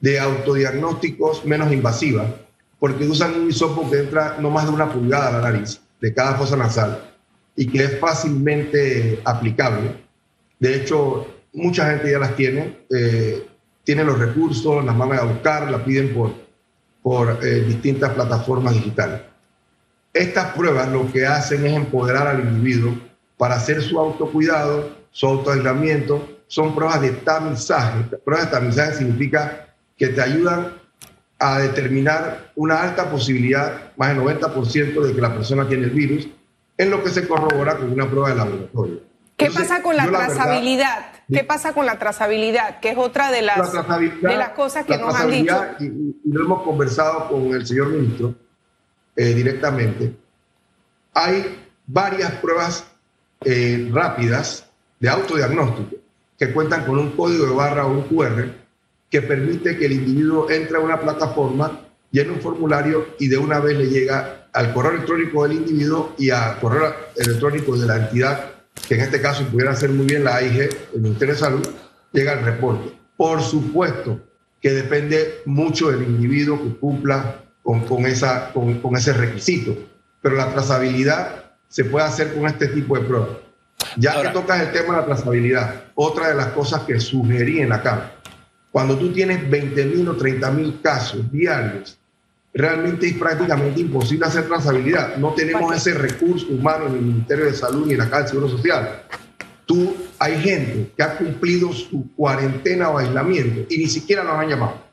de 0.00 0.18
autodiagnósticos 0.18 1.44
menos 1.44 1.72
invasivas 1.72 2.26
porque 2.78 3.08
usan 3.08 3.34
un 3.34 3.48
hisopo 3.48 3.90
que 3.90 3.98
entra 3.98 4.36
no 4.40 4.50
más 4.50 4.66
de 4.66 4.72
una 4.72 4.92
pulgada 4.92 5.28
a 5.28 5.32
la 5.32 5.50
nariz 5.50 5.80
de 6.00 6.12
cada 6.12 6.34
fosa 6.34 6.56
nasal 6.56 7.12
y 7.56 7.66
que 7.66 7.84
es 7.84 7.98
fácilmente 7.98 9.22
aplicable. 9.24 10.04
De 10.58 10.76
hecho, 10.76 11.26
mucha 11.54 11.90
gente 11.90 12.10
ya 12.10 12.18
las 12.18 12.36
tiene, 12.36 12.80
eh, 12.90 13.46
los 13.86 14.18
recursos, 14.18 14.84
las 14.84 14.94
mandan 14.94 15.20
a 15.20 15.22
buscar, 15.22 15.70
las 15.70 15.80
piden 15.82 16.12
por, 16.12 16.34
por 17.02 17.38
eh, 17.42 17.60
distintas 17.60 18.12
plataformas 18.12 18.74
digitales. 18.74 19.22
Estas 20.14 20.52
pruebas 20.52 20.88
lo 20.88 21.10
que 21.12 21.26
hacen 21.26 21.66
es 21.66 21.74
empoderar 21.74 22.28
al 22.28 22.40
individuo 22.40 22.94
para 23.36 23.56
hacer 23.56 23.82
su 23.82 23.98
autocuidado, 23.98 24.90
su 25.10 25.26
autoaislamiento. 25.26 26.28
Son 26.46 26.74
pruebas 26.74 27.00
de 27.00 27.10
tamizaje. 27.10 28.04
Pruebas 28.24 28.46
de 28.46 28.52
tamizaje 28.52 28.94
significa 28.94 29.74
que 29.98 30.08
te 30.08 30.22
ayudan 30.22 30.72
a 31.38 31.58
determinar 31.58 32.52
una 32.54 32.80
alta 32.80 33.10
posibilidad, 33.10 33.92
más 33.96 34.10
del 34.10 34.18
90% 34.18 35.00
de 35.00 35.14
que 35.14 35.20
la 35.20 35.34
persona 35.34 35.66
tiene 35.66 35.84
el 35.84 35.90
virus, 35.90 36.28
en 36.78 36.90
lo 36.90 37.02
que 37.02 37.10
se 37.10 37.26
corrobora 37.26 37.76
con 37.76 37.92
una 37.92 38.08
prueba 38.08 38.28
de 38.30 38.36
laboratorio. 38.36 39.00
¿Qué 39.36 39.50
pasa 39.50 39.82
con 39.82 39.96
la 39.96 40.06
trazabilidad? 40.06 41.06
¿Qué 41.28 41.42
pasa 41.42 41.72
con 41.72 41.86
la 41.86 41.98
trazabilidad? 41.98 42.78
Que 42.78 42.90
es 42.90 42.96
otra 42.96 43.32
de 43.32 43.42
las, 43.42 43.72
de 43.72 44.36
las 44.36 44.50
cosas 44.50 44.86
que 44.86 44.96
nos 44.96 45.14
han 45.14 45.30
dicho. 45.30 45.60
Y, 45.80 45.86
y, 45.86 46.32
lo 46.32 46.44
hemos 46.44 46.62
conversado 46.62 47.28
con 47.28 47.52
el 47.52 47.66
señor 47.66 47.88
ministro 47.88 48.34
eh, 49.16 49.34
directamente. 49.34 50.14
Hay 51.14 51.64
varias 51.86 52.32
pruebas 52.32 52.84
eh, 53.44 53.88
rápidas 53.92 54.66
de 54.98 55.08
autodiagnóstico 55.08 55.96
que 56.38 56.52
cuentan 56.52 56.84
con 56.84 56.98
un 56.98 57.12
código 57.12 57.46
de 57.46 57.54
barra 57.54 57.86
o 57.86 57.92
un 57.92 58.02
QR 58.02 58.44
que 59.10 59.22
permite 59.22 59.78
que 59.78 59.86
el 59.86 59.92
individuo 59.92 60.50
entre 60.50 60.76
a 60.76 60.80
una 60.80 61.00
plataforma, 61.00 61.80
llene 62.10 62.32
un 62.32 62.40
formulario 62.40 63.14
y 63.18 63.28
de 63.28 63.38
una 63.38 63.60
vez 63.60 63.76
le 63.76 63.86
llega 63.86 64.48
al 64.52 64.72
correo 64.72 64.92
electrónico 64.92 65.46
del 65.46 65.58
individuo 65.58 66.14
y 66.18 66.30
al 66.30 66.58
correo 66.58 66.94
electrónico 67.16 67.76
de 67.76 67.86
la 67.86 67.96
entidad 67.96 68.54
que 68.88 68.94
en 68.94 69.00
este 69.02 69.20
caso 69.20 69.44
pudiera 69.46 69.74
ser 69.76 69.90
muy 69.90 70.06
bien 70.06 70.24
la 70.24 70.36
AIG, 70.36 70.68
el 70.94 71.00
Ministerio 71.00 71.34
de 71.34 71.40
Salud, 71.40 71.66
llega 72.12 72.32
el 72.32 72.44
reporte. 72.44 72.92
Por 73.16 73.40
supuesto 73.42 74.20
que 74.60 74.70
depende 74.70 75.42
mucho 75.46 75.90
del 75.90 76.02
individuo 76.02 76.62
que 76.62 76.76
cumpla 76.76 77.43
con, 77.64 77.80
con, 77.86 78.06
esa, 78.06 78.52
con, 78.52 78.78
con 78.80 78.94
ese 78.96 79.14
requisito, 79.14 79.76
pero 80.20 80.36
la 80.36 80.52
trazabilidad 80.52 81.44
se 81.66 81.84
puede 81.86 82.06
hacer 82.06 82.34
con 82.34 82.46
este 82.46 82.68
tipo 82.68 82.96
de 82.96 83.04
pruebas. 83.04 83.30
Ya 83.96 84.22
que 84.22 84.28
tocas 84.28 84.60
el 84.60 84.70
tema 84.70 84.94
de 84.94 85.00
la 85.00 85.06
trazabilidad, 85.06 85.84
otra 85.94 86.28
de 86.28 86.34
las 86.34 86.48
cosas 86.48 86.82
que 86.82 87.00
sugerí 87.00 87.60
en 87.60 87.70
la 87.70 87.82
Cámara, 87.82 88.14
cuando 88.70 88.96
tú 88.96 89.12
tienes 89.12 89.40
20.000 89.50 90.08
o 90.08 90.16
30.000 90.16 90.80
casos 90.82 91.32
diarios 91.32 91.98
realmente 92.52 93.08
es 93.08 93.14
prácticamente 93.14 93.80
imposible 93.80 94.26
hacer 94.26 94.46
trazabilidad. 94.46 95.16
No 95.16 95.32
tenemos 95.32 95.74
ese 95.74 95.94
recurso 95.94 96.46
humano 96.48 96.86
en 96.86 96.94
el 96.94 97.00
Ministerio 97.00 97.46
de 97.46 97.54
Salud 97.54 97.86
ni 97.86 97.94
en 97.94 97.98
la 97.98 98.04
Caja 98.04 98.22
del 98.22 98.28
Seguro 98.28 98.48
Social. 98.48 99.02
Tú, 99.66 99.96
hay 100.18 100.38
gente 100.40 100.92
que 100.96 101.02
ha 101.02 101.16
cumplido 101.16 101.72
su 101.72 102.14
cuarentena 102.14 102.90
o 102.90 102.98
aislamiento 102.98 103.66
y 103.68 103.78
ni 103.78 103.86
siquiera 103.86 104.22
nos 104.22 104.38
han 104.38 104.48
llamado. 104.48 104.83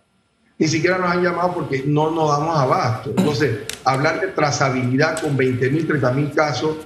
Ni 0.61 0.67
siquiera 0.67 0.99
nos 0.99 1.09
han 1.09 1.23
llamado 1.23 1.55
porque 1.55 1.83
no 1.87 2.11
nos 2.11 2.29
damos 2.29 2.55
abasto. 2.55 3.11
Entonces, 3.17 3.61
hablar 3.83 4.21
de 4.21 4.27
trazabilidad 4.27 5.19
con 5.19 5.35
20 5.35 5.71
mil, 5.71 5.87
30 5.87 6.11
mil 6.11 6.31
casos 6.33 6.77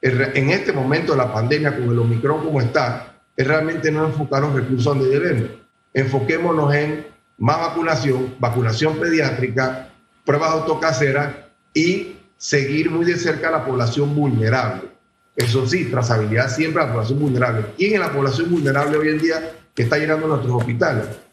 en 0.00 0.48
este 0.48 0.72
momento 0.72 1.12
de 1.12 1.18
la 1.18 1.30
pandemia, 1.30 1.76
con 1.76 1.90
el 1.90 1.98
Omicron 1.98 2.42
como 2.42 2.58
está, 2.58 3.16
es 3.36 3.46
realmente 3.46 3.92
no 3.92 4.06
enfocar 4.06 4.40
los 4.40 4.54
recursos 4.54 4.86
donde 4.86 5.10
debemos. 5.10 5.50
Enfoquémonos 5.92 6.74
en 6.74 7.06
más 7.36 7.58
vacunación, 7.58 8.34
vacunación 8.38 8.96
pediátrica, 8.96 9.90
pruebas 10.24 10.52
autocaseras 10.52 11.34
y 11.74 12.16
seguir 12.38 12.90
muy 12.90 13.04
de 13.04 13.18
cerca 13.18 13.48
a 13.48 13.50
la 13.50 13.66
población 13.66 14.16
vulnerable. 14.16 14.88
Eso 15.36 15.66
sí, 15.66 15.84
trazabilidad 15.90 16.48
siempre 16.48 16.82
a 16.82 16.86
la 16.86 16.92
población 16.92 17.18
vulnerable. 17.18 17.66
¿Quién 17.76 17.92
es 17.92 18.00
la 18.00 18.10
población 18.10 18.50
vulnerable 18.50 18.96
hoy 18.96 19.08
en 19.10 19.18
día 19.18 19.52
que 19.74 19.82
está 19.82 19.98
llenando 19.98 20.28
nuestros 20.28 20.54
hospitales? 20.54 21.27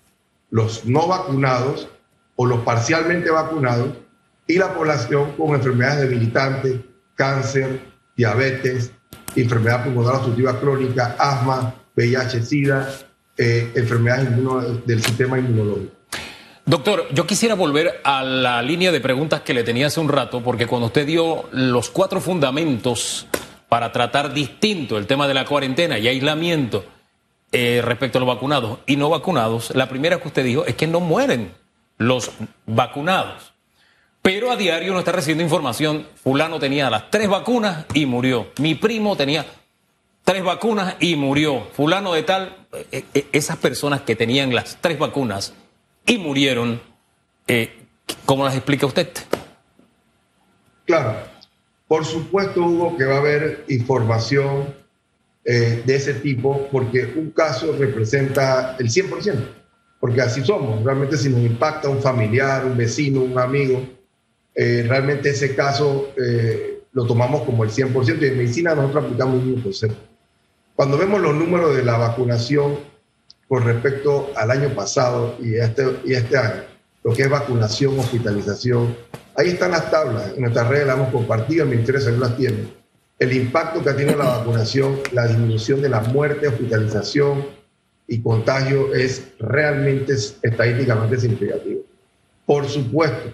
Los 0.56 0.86
no 0.86 1.06
vacunados 1.06 1.90
o 2.38 2.46
los 2.46 2.62
parcialmente 2.62 3.30
vacunados 3.30 3.90
y 4.48 4.58
la 4.58 4.74
población 4.74 5.34
con 5.34 5.54
enfermedades 5.54 6.08
debilitantes, 6.10 6.80
cáncer, 7.14 7.82
diabetes, 8.16 8.94
enfermedad 9.36 9.84
pulmonar 9.84 10.16
obstructiva 10.16 10.58
crónica, 10.58 11.18
asma, 11.20 11.76
VIH, 11.98 12.42
SIDA, 12.42 12.90
eh, 13.38 13.70
enfermedades 13.76 14.30
del 14.86 15.04
sistema 15.04 15.38
inmunológico. 15.38 15.92
Doctor, 16.66 17.08
yo 17.12 17.28
quisiera 17.28 17.56
volver 17.56 18.00
a 18.06 18.24
la 18.24 18.62
línea 18.62 18.94
de 18.94 19.02
preguntas 19.02 19.42
que 19.42 19.54
le 19.54 19.66
tenía 19.66 19.88
hace 19.88 20.00
un 20.00 20.08
rato, 20.08 20.42
porque 20.42 20.68
cuando 20.68 20.88
usted 20.88 21.06
dio 21.06 21.50
los 21.52 21.90
cuatro 21.90 22.22
fundamentos 22.22 23.28
para 23.68 23.92
tratar 23.92 24.34
distinto 24.34 24.98
el 24.98 25.06
tema 25.06 25.28
de 25.28 25.34
la 25.34 25.44
cuarentena 25.44 26.00
y 26.00 26.08
aislamiento 26.08 26.95
eh, 27.58 27.82
respecto 27.82 28.18
a 28.18 28.20
los 28.20 28.28
vacunados 28.28 28.80
y 28.86 28.98
no 28.98 29.10
vacunados, 29.10 29.74
la 29.74 29.88
primera 29.88 30.20
que 30.20 30.28
usted 30.28 30.44
dijo 30.44 30.66
es 30.66 30.76
que 30.76 30.88
no 30.88 31.00
mueren 31.00 31.54
los 31.98 32.32
vacunados. 32.66 33.54
Pero 34.22 34.52
a 34.52 34.58
diario 34.58 34.92
uno 34.92 35.00
está 35.00 35.14
recibiendo 35.14 35.42
información, 35.42 36.06
fulano 36.22 36.60
tenía 36.60 36.90
las 36.90 37.10
tres 37.10 37.30
vacunas 37.30 37.86
y 37.94 38.06
murió, 38.06 38.52
mi 38.60 38.76
primo 38.76 39.16
tenía 39.16 39.46
tres 40.26 40.44
vacunas 40.44 40.98
y 41.00 41.16
murió, 41.16 41.66
fulano 41.72 42.12
de 42.12 42.24
tal, 42.24 42.68
eh, 42.92 43.06
eh, 43.14 43.28
esas 43.32 43.56
personas 43.56 44.02
que 44.02 44.18
tenían 44.18 44.54
las 44.54 44.78
tres 44.82 45.00
vacunas 45.00 45.54
y 46.06 46.18
murieron. 46.18 46.82
¿Cómo 48.26 48.44
las 48.44 48.56
explica 48.56 48.86
usted? 48.86 49.08
Claro, 50.84 51.16
por 51.88 52.04
supuesto, 52.04 52.60
Hugo, 52.64 52.98
que 52.98 53.06
va 53.06 53.16
a 53.16 53.20
haber 53.20 53.64
información 53.70 54.76
eh, 55.46 55.84
de 55.86 55.96
ese 55.96 56.16
tipo 56.16 56.68
porque 56.72 57.14
un 57.16 57.30
caso 57.30 57.76
representa 57.78 58.76
el 58.80 58.90
100%, 58.90 59.36
porque 60.00 60.22
así 60.22 60.44
somos. 60.44 60.84
Realmente 60.84 61.18
si 61.18 61.30
nos 61.30 61.42
impacta 61.42 61.88
un 61.88 62.02
familiar, 62.02 62.66
un 62.66 62.76
vecino, 62.76 63.22
un 63.22 63.38
amigo, 63.38 63.88
eh, 64.56 64.84
realmente 64.88 65.30
ese 65.30 65.56
caso 65.56 66.10
lo 66.94 67.06
tomamos 67.06 67.44
como 67.44 67.64
el 67.64 67.70
100% 67.70 68.22
y 68.22 68.26
en 68.26 68.38
medicina 68.38 68.74
nosotros 68.74 69.06
aplicamos 69.06 69.44
un 69.44 69.64
1%. 69.64 69.94
Cuando 70.76 70.98
vemos 70.98 71.22
los 71.22 71.36
números 71.36 71.76
de 71.76 71.84
la 71.84 71.98
vacunación 71.98 72.78
con 73.48 73.64
respecto 73.64 74.32
al 74.36 74.52
año 74.52 74.70
pasado 74.70 75.36
y 75.40 75.56
este, 75.56 75.86
y 76.04 76.14
este 76.14 76.38
año, 76.38 76.64
lo 77.04 77.14
que 77.14 77.24
es 77.24 77.30
vacunación, 77.30 78.00
hospitalización. 78.00 78.96
Ahí 79.36 79.50
están 79.50 79.72
las 79.72 79.92
tablas, 79.92 80.34
en 80.36 80.42
nuestras 80.42 80.68
redes 80.68 80.88
las 80.88 80.98
hemos 80.98 81.12
compartido, 81.12 81.64
el 81.64 81.70
Ministerio 81.70 82.00
de 82.00 82.06
Salud 82.06 82.20
las 82.20 82.38
tiene. 82.38 82.85
El 83.18 83.32
impacto 83.32 83.82
que 83.82 83.90
ha 83.90 83.96
tenido 83.96 84.18
la 84.18 84.38
vacunación, 84.38 85.00
la 85.14 85.28
disminución 85.28 85.82
de 85.82 85.88
la 85.88 86.02
muerte, 86.02 86.50
hospitalización 86.50 87.46
y 88.08 88.22
contagio 88.22 88.94
es 88.94 89.30
realmente 89.40 90.14
estadísticamente 90.14 91.18
significativo. 91.18 91.82
Por 92.46 92.68
supuesto, 92.68 93.32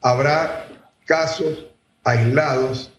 habrá 0.00 0.66
casos 1.04 1.66
aislados, 2.04 2.92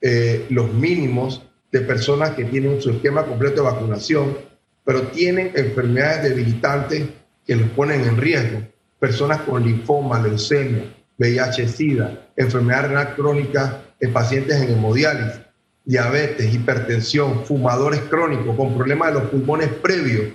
eh, 0.00 0.46
los 0.48 0.72
mínimos 0.72 1.42
de 1.70 1.80
personas 1.80 2.30
que 2.30 2.44
tienen 2.44 2.80
su 2.80 2.90
esquema 2.90 3.26
completo 3.26 3.56
de 3.56 3.70
vacunación, 3.70 4.38
pero 4.82 5.02
tienen 5.08 5.52
enfermedades 5.54 6.30
debilitantes 6.30 7.04
que 7.46 7.54
los 7.54 7.68
ponen 7.70 8.00
en 8.02 8.16
riesgo. 8.16 8.62
Personas 8.98 9.42
con 9.42 9.62
linfoma, 9.62 10.20
leucemia, 10.20 10.84
VIH, 11.18 11.68
SIDA, 11.68 12.28
enfermedad 12.34 12.88
renal 12.88 13.14
crónica 13.14 13.82
en 14.00 14.12
pacientes 14.12 14.60
en 14.60 14.72
hemodiálisis, 14.72 15.40
diabetes, 15.84 16.54
hipertensión, 16.54 17.44
fumadores 17.44 18.00
crónicos 18.02 18.56
con 18.56 18.76
problemas 18.76 19.08
de 19.08 19.20
los 19.20 19.30
pulmones 19.30 19.68
previos 19.68 20.34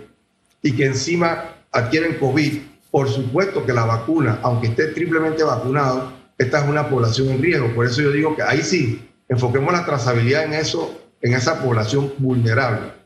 y 0.61 0.75
que 0.75 0.85
encima 0.85 1.55
adquieren 1.71 2.17
COVID. 2.17 2.61
Por 2.91 3.09
supuesto 3.09 3.65
que 3.65 3.73
la 3.73 3.85
vacuna, 3.85 4.39
aunque 4.43 4.67
esté 4.67 4.87
triplemente 4.87 5.43
vacunado, 5.43 6.13
esta 6.37 6.63
es 6.63 6.69
una 6.69 6.89
población 6.89 7.29
en 7.29 7.41
riesgo. 7.41 7.73
Por 7.73 7.85
eso 7.85 8.01
yo 8.01 8.11
digo 8.11 8.35
que 8.35 8.43
ahí 8.43 8.61
sí, 8.61 9.09
enfoquemos 9.27 9.73
la 9.73 9.85
trazabilidad 9.85 10.45
en 10.45 10.53
eso, 10.53 10.99
en 11.21 11.33
esa 11.33 11.61
población 11.61 12.13
vulnerable 12.17 13.03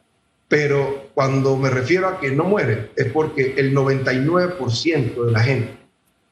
pero 0.47 1.09
cuando 1.13 1.57
me 1.57 1.69
refiero 1.69 2.07
a 2.07 2.19
que 2.19 2.31
no 2.31 2.45
muere, 2.45 2.91
es 2.95 3.11
porque 3.11 3.55
el 3.57 3.75
99% 3.75 5.25
de 5.25 5.31
la 5.31 5.39
gente 5.39 5.77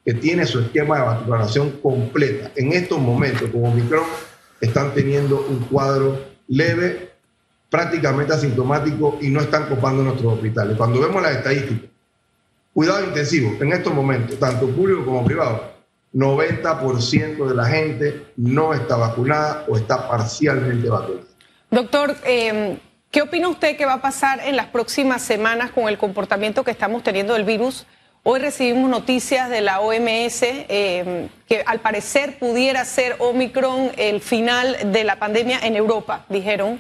que 0.06 0.14
tiene 0.14 0.46
su 0.46 0.60
esquema 0.60 1.00
de 1.00 1.06
vacunación 1.06 1.72
completa 1.82 2.52
en 2.56 2.74
estos 2.74 3.00
momentos 3.00 3.50
como 3.50 3.70
Omicron 3.70 4.06
están 4.62 4.94
teniendo 4.94 5.46
un 5.50 5.60
cuadro 5.66 6.24
leve, 6.48 7.10
prácticamente 7.70 8.34
asintomático 8.34 9.18
y 9.20 9.30
no 9.30 9.42
están 9.42 9.66
copando 9.68 10.04
nuestros 10.04 10.34
hospitales. 10.34 10.78
Cuando 10.78 11.02
vemos 11.02 11.22
las 11.22 11.38
estadísticas, 11.38 11.90
cuidado 12.74 13.04
intensivo, 13.04 13.58
en 13.60 13.74
estos 13.74 13.94
momentos, 13.94 14.40
tanto 14.40 14.70
público 14.70 15.04
como 15.04 15.26
privado, 15.26 15.74
90% 16.14 17.48
de 17.48 17.56
la 17.56 17.66
gente 17.66 18.28
no 18.38 18.74
está 18.74 18.96
vacunada 18.96 19.66
o 19.68 19.76
está 19.76 20.08
parcialmente 20.08 20.88
vacunada. 20.88 21.26
Doctor, 21.72 22.16
eh, 22.26 22.78
¿Qué 23.16 23.22
opina 23.22 23.48
usted 23.48 23.78
que 23.78 23.86
va 23.86 23.94
a 23.94 24.02
pasar 24.02 24.42
en 24.42 24.58
las 24.58 24.66
próximas 24.66 25.22
semanas 25.22 25.72
con 25.72 25.88
el 25.88 25.98
comportamiento 25.98 26.66
que 26.66 26.72
estamos 26.72 27.02
teniendo 27.02 27.32
del 27.32 27.46
virus? 27.46 27.86
Hoy 28.28 28.40
recibimos 28.40 28.90
noticias 28.90 29.52
de 29.52 29.62
la 29.62 29.82
OMS 29.82 30.42
em, 30.42 31.30
que 31.48 31.62
al 31.64 31.80
parecer 31.80 32.40
pudiera 32.40 32.84
ser 32.84 33.18
Omicron 33.20 33.92
el 33.98 34.20
final 34.20 34.92
de 34.92 35.04
la 35.04 35.20
pandemia 35.20 35.60
en 35.60 35.76
Europa, 35.76 36.26
dijeron. 36.28 36.80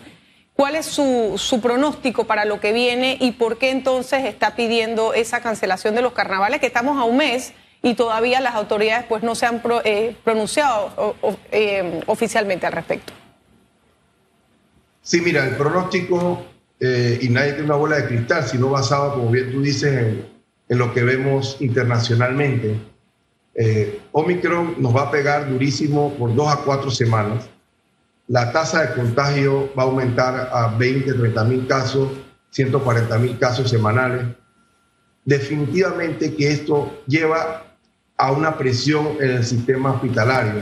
¿Cuál 0.55 0.75
es 0.75 0.87
su, 0.87 1.59
pronóstico 1.61 2.23
para 2.23 2.45
lo 2.45 2.59
que 2.59 2.73
viene 2.73 3.17
y 3.21 3.33
por 3.33 3.59
qué 3.59 3.69
entonces 3.69 4.25
está 4.25 4.55
pidiendo 4.55 5.13
esa 5.13 5.41
cancelación 5.41 5.93
de 5.93 6.01
los 6.01 6.13
carnavales 6.13 6.59
que 6.61 6.65
estamos 6.65 6.97
a 6.97 7.03
un 7.03 7.17
mes 7.17 7.53
y 7.83 7.93
todavía 7.93 8.41
las 8.41 8.55
autoridades 8.55 9.05
pues 9.07 9.21
no 9.21 9.35
se 9.35 9.45
han 9.45 9.61
eh, 9.83 10.15
pronunciado 10.23 11.15
eh, 11.51 12.01
oficialmente 12.07 12.65
al 12.65 12.73
respecto. 12.73 13.13
Sí, 15.03 15.21
mira, 15.21 15.43
el 15.43 15.55
pronóstico, 15.55 16.43
eh, 16.79 17.19
y 17.21 17.29
nadie 17.29 17.51
tiene 17.51 17.65
una 17.65 17.75
bola 17.75 17.97
de 17.97 18.07
cristal, 18.07 18.47
sino 18.47 18.71
basado, 18.71 19.13
como 19.13 19.29
bien 19.29 19.51
tú 19.51 19.61
dices, 19.61 19.93
en, 19.93 20.34
en 20.67 20.77
lo 20.77 20.93
que 20.93 21.03
vemos 21.03 21.57
internacionalmente. 21.59 22.79
Omicron 24.11 24.75
nos 24.79 24.95
va 24.95 25.03
a 25.03 25.11
pegar 25.11 25.49
durísimo 25.49 26.13
por 26.15 26.33
dos 26.35 26.51
a 26.51 26.57
cuatro 26.57 26.91
semanas. 26.91 27.47
La 28.27 28.51
tasa 28.51 28.81
de 28.81 28.95
contagio 28.95 29.71
va 29.77 29.83
a 29.83 29.85
aumentar 29.85 30.49
a 30.51 30.75
20, 30.77 31.13
30 31.13 31.43
mil 31.43 31.67
casos, 31.67 32.09
140 32.49 33.17
mil 33.19 33.37
casos 33.37 33.69
semanales. 33.69 34.25
Definitivamente 35.23 36.33
que 36.35 36.51
esto 36.51 37.03
lleva 37.07 37.77
a 38.17 38.31
una 38.31 38.57
presión 38.57 39.17
en 39.19 39.31
el 39.31 39.45
sistema 39.45 39.91
hospitalario, 39.91 40.61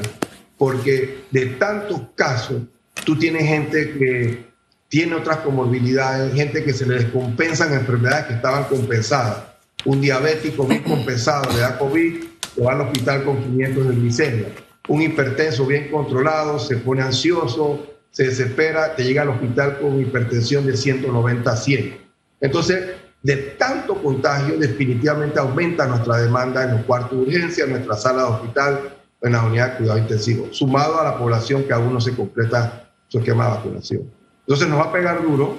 porque 0.57 1.25
de 1.31 1.45
tantos 1.47 2.01
casos, 2.15 2.63
tú 3.05 3.17
tienes 3.17 3.43
gente 3.43 3.93
que 3.93 4.45
tiene 4.87 5.15
otras 5.15 5.37
comorbilidades, 5.37 6.33
gente 6.33 6.63
que 6.63 6.73
se 6.73 6.85
le 6.85 6.95
descompensan 6.95 7.73
enfermedades 7.73 8.25
que 8.25 8.33
estaban 8.33 8.65
compensadas. 8.65 9.52
Un 9.85 10.01
diabético 10.01 10.65
bien 10.65 10.83
compensado 10.87 11.51
le 11.51 11.59
da 11.59 11.77
COVID, 11.77 12.23
le 12.55 12.63
va 12.63 12.73
al 12.73 12.81
hospital 12.81 13.23
con 13.23 13.41
500 13.41 13.89
de 13.89 13.95
glicemia. 13.95 14.47
Un 14.87 15.01
hipertenso 15.01 15.65
bien 15.65 15.89
controlado 15.89 16.59
se 16.59 16.77
pone 16.77 17.01
ansioso, 17.01 17.87
se 18.11 18.25
desespera, 18.25 18.95
te 18.95 19.03
llega 19.03 19.23
al 19.23 19.29
hospital 19.29 19.79
con 19.79 19.99
hipertensión 19.99 20.65
de 20.65 20.77
190 20.77 21.51
a 21.51 21.55
100. 21.55 21.97
Entonces, 22.41 22.95
de 23.21 23.37
tanto 23.37 23.95
contagio, 23.95 24.57
definitivamente 24.57 25.39
aumenta 25.39 25.87
nuestra 25.87 26.17
demanda 26.17 26.63
en 26.63 26.71
los 26.71 26.85
cuartos 26.85 27.11
de 27.11 27.23
urgencia, 27.23 27.63
en 27.63 27.71
nuestra 27.71 27.95
sala 27.95 28.23
de 28.23 28.29
hospital, 28.29 28.79
en 29.21 29.31
la 29.31 29.43
unidad 29.43 29.71
de 29.71 29.77
cuidado 29.77 29.99
intensivo, 29.99 30.47
sumado 30.51 30.99
a 30.99 31.05
la 31.05 31.17
población 31.17 31.63
que 31.63 31.73
aún 31.73 31.93
no 31.93 32.01
se 32.01 32.13
completa 32.13 32.91
su 33.07 33.19
esquema 33.19 33.45
de 33.45 33.51
vacunación. 33.51 34.11
Entonces 34.41 34.67
nos 34.67 34.79
va 34.79 34.83
a 34.83 34.91
pegar 34.91 35.23
duro, 35.23 35.57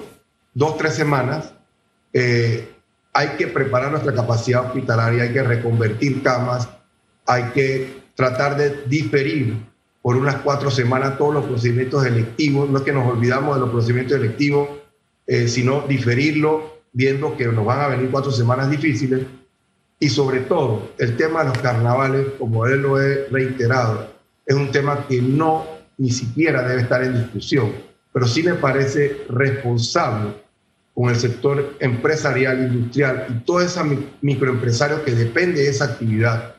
dos, 0.53 0.77
tres 0.77 0.93
semanas. 0.93 1.53
Eh, 2.13 2.74
hay 3.15 3.29
que 3.37 3.47
preparar 3.47 3.91
nuestra 3.91 4.13
capacidad 4.13 4.65
hospitalaria, 4.65 5.23
hay 5.23 5.31
que 5.31 5.41
reconvertir 5.41 6.21
camas, 6.21 6.67
hay 7.25 7.43
que 7.53 8.01
tratar 8.13 8.57
de 8.57 8.83
diferir 8.87 9.55
por 10.01 10.17
unas 10.17 10.35
cuatro 10.41 10.69
semanas 10.69 11.17
todos 11.17 11.33
los 11.33 11.45
procedimientos 11.45 12.05
electivos. 12.05 12.69
No 12.69 12.79
es 12.79 12.83
que 12.83 12.91
nos 12.91 13.07
olvidamos 13.07 13.55
de 13.55 13.61
los 13.61 13.69
procedimientos 13.69 14.17
electivos, 14.17 14.67
eh, 15.25 15.47
sino 15.47 15.87
diferirlo 15.87 16.81
viendo 16.91 17.37
que 17.37 17.45
nos 17.45 17.65
van 17.65 17.79
a 17.79 17.87
venir 17.87 18.09
cuatro 18.11 18.31
semanas 18.31 18.69
difíciles. 18.69 19.21
Y 19.97 20.09
sobre 20.09 20.41
todo, 20.41 20.91
el 20.97 21.15
tema 21.15 21.45
de 21.45 21.49
los 21.51 21.57
carnavales, 21.59 22.27
como 22.37 22.65
él 22.65 22.81
lo 22.81 23.01
he 23.01 23.29
reiterado, 23.29 24.09
es 24.45 24.57
un 24.57 24.71
tema 24.71 25.07
que 25.07 25.21
no 25.21 25.65
ni 25.97 26.11
siquiera 26.11 26.67
debe 26.67 26.81
estar 26.81 27.01
en 27.01 27.13
discusión, 27.13 27.71
pero 28.11 28.27
sí 28.27 28.43
me 28.43 28.55
parece 28.55 29.21
responsable 29.29 30.44
con 30.95 31.09
el 31.09 31.17
sector 31.17 31.75
empresarial, 31.79 32.73
industrial 32.73 33.27
y 33.29 33.45
todos 33.45 33.65
esos 33.65 33.85
microempresarios 34.21 35.01
que 35.01 35.11
depende 35.11 35.61
de 35.61 35.69
esa 35.69 35.85
actividad, 35.85 36.55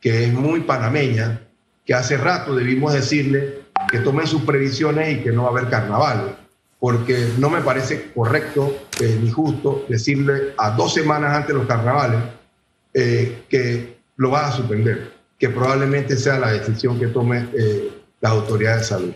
que 0.00 0.24
es 0.24 0.32
muy 0.32 0.60
panameña, 0.60 1.42
que 1.84 1.94
hace 1.94 2.16
rato 2.16 2.56
debimos 2.56 2.94
decirle 2.94 3.60
que 3.90 3.98
tomen 3.98 4.26
sus 4.26 4.42
previsiones 4.42 5.18
y 5.18 5.22
que 5.22 5.30
no 5.30 5.42
va 5.42 5.48
a 5.48 5.52
haber 5.52 5.70
carnavales 5.70 6.34
porque 6.80 7.32
no 7.38 7.50
me 7.50 7.60
parece 7.60 8.12
correcto 8.12 8.86
eh, 9.00 9.18
ni 9.20 9.30
justo 9.30 9.84
decirle 9.88 10.54
a 10.56 10.70
dos 10.70 10.94
semanas 10.94 11.34
antes 11.34 11.48
de 11.48 11.54
los 11.54 11.66
carnavales 11.66 12.20
eh, 12.94 13.42
que 13.48 13.98
lo 14.16 14.30
vas 14.30 14.54
a 14.54 14.56
suspender, 14.58 15.12
que 15.38 15.48
probablemente 15.48 16.16
sea 16.16 16.38
la 16.38 16.52
decisión 16.52 16.98
que 16.98 17.08
tome 17.08 17.48
eh, 17.56 17.90
las 18.20 18.32
autoridades 18.32 18.80
de 18.80 18.84
salud. 18.86 19.14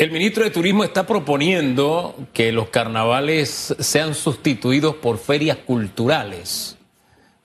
El 0.00 0.12
ministro 0.12 0.44
de 0.44 0.50
Turismo 0.50 0.82
está 0.82 1.06
proponiendo 1.06 2.16
que 2.32 2.52
los 2.52 2.70
carnavales 2.70 3.74
sean 3.80 4.14
sustituidos 4.14 4.94
por 4.94 5.18
ferias 5.18 5.58
culturales. 5.58 6.78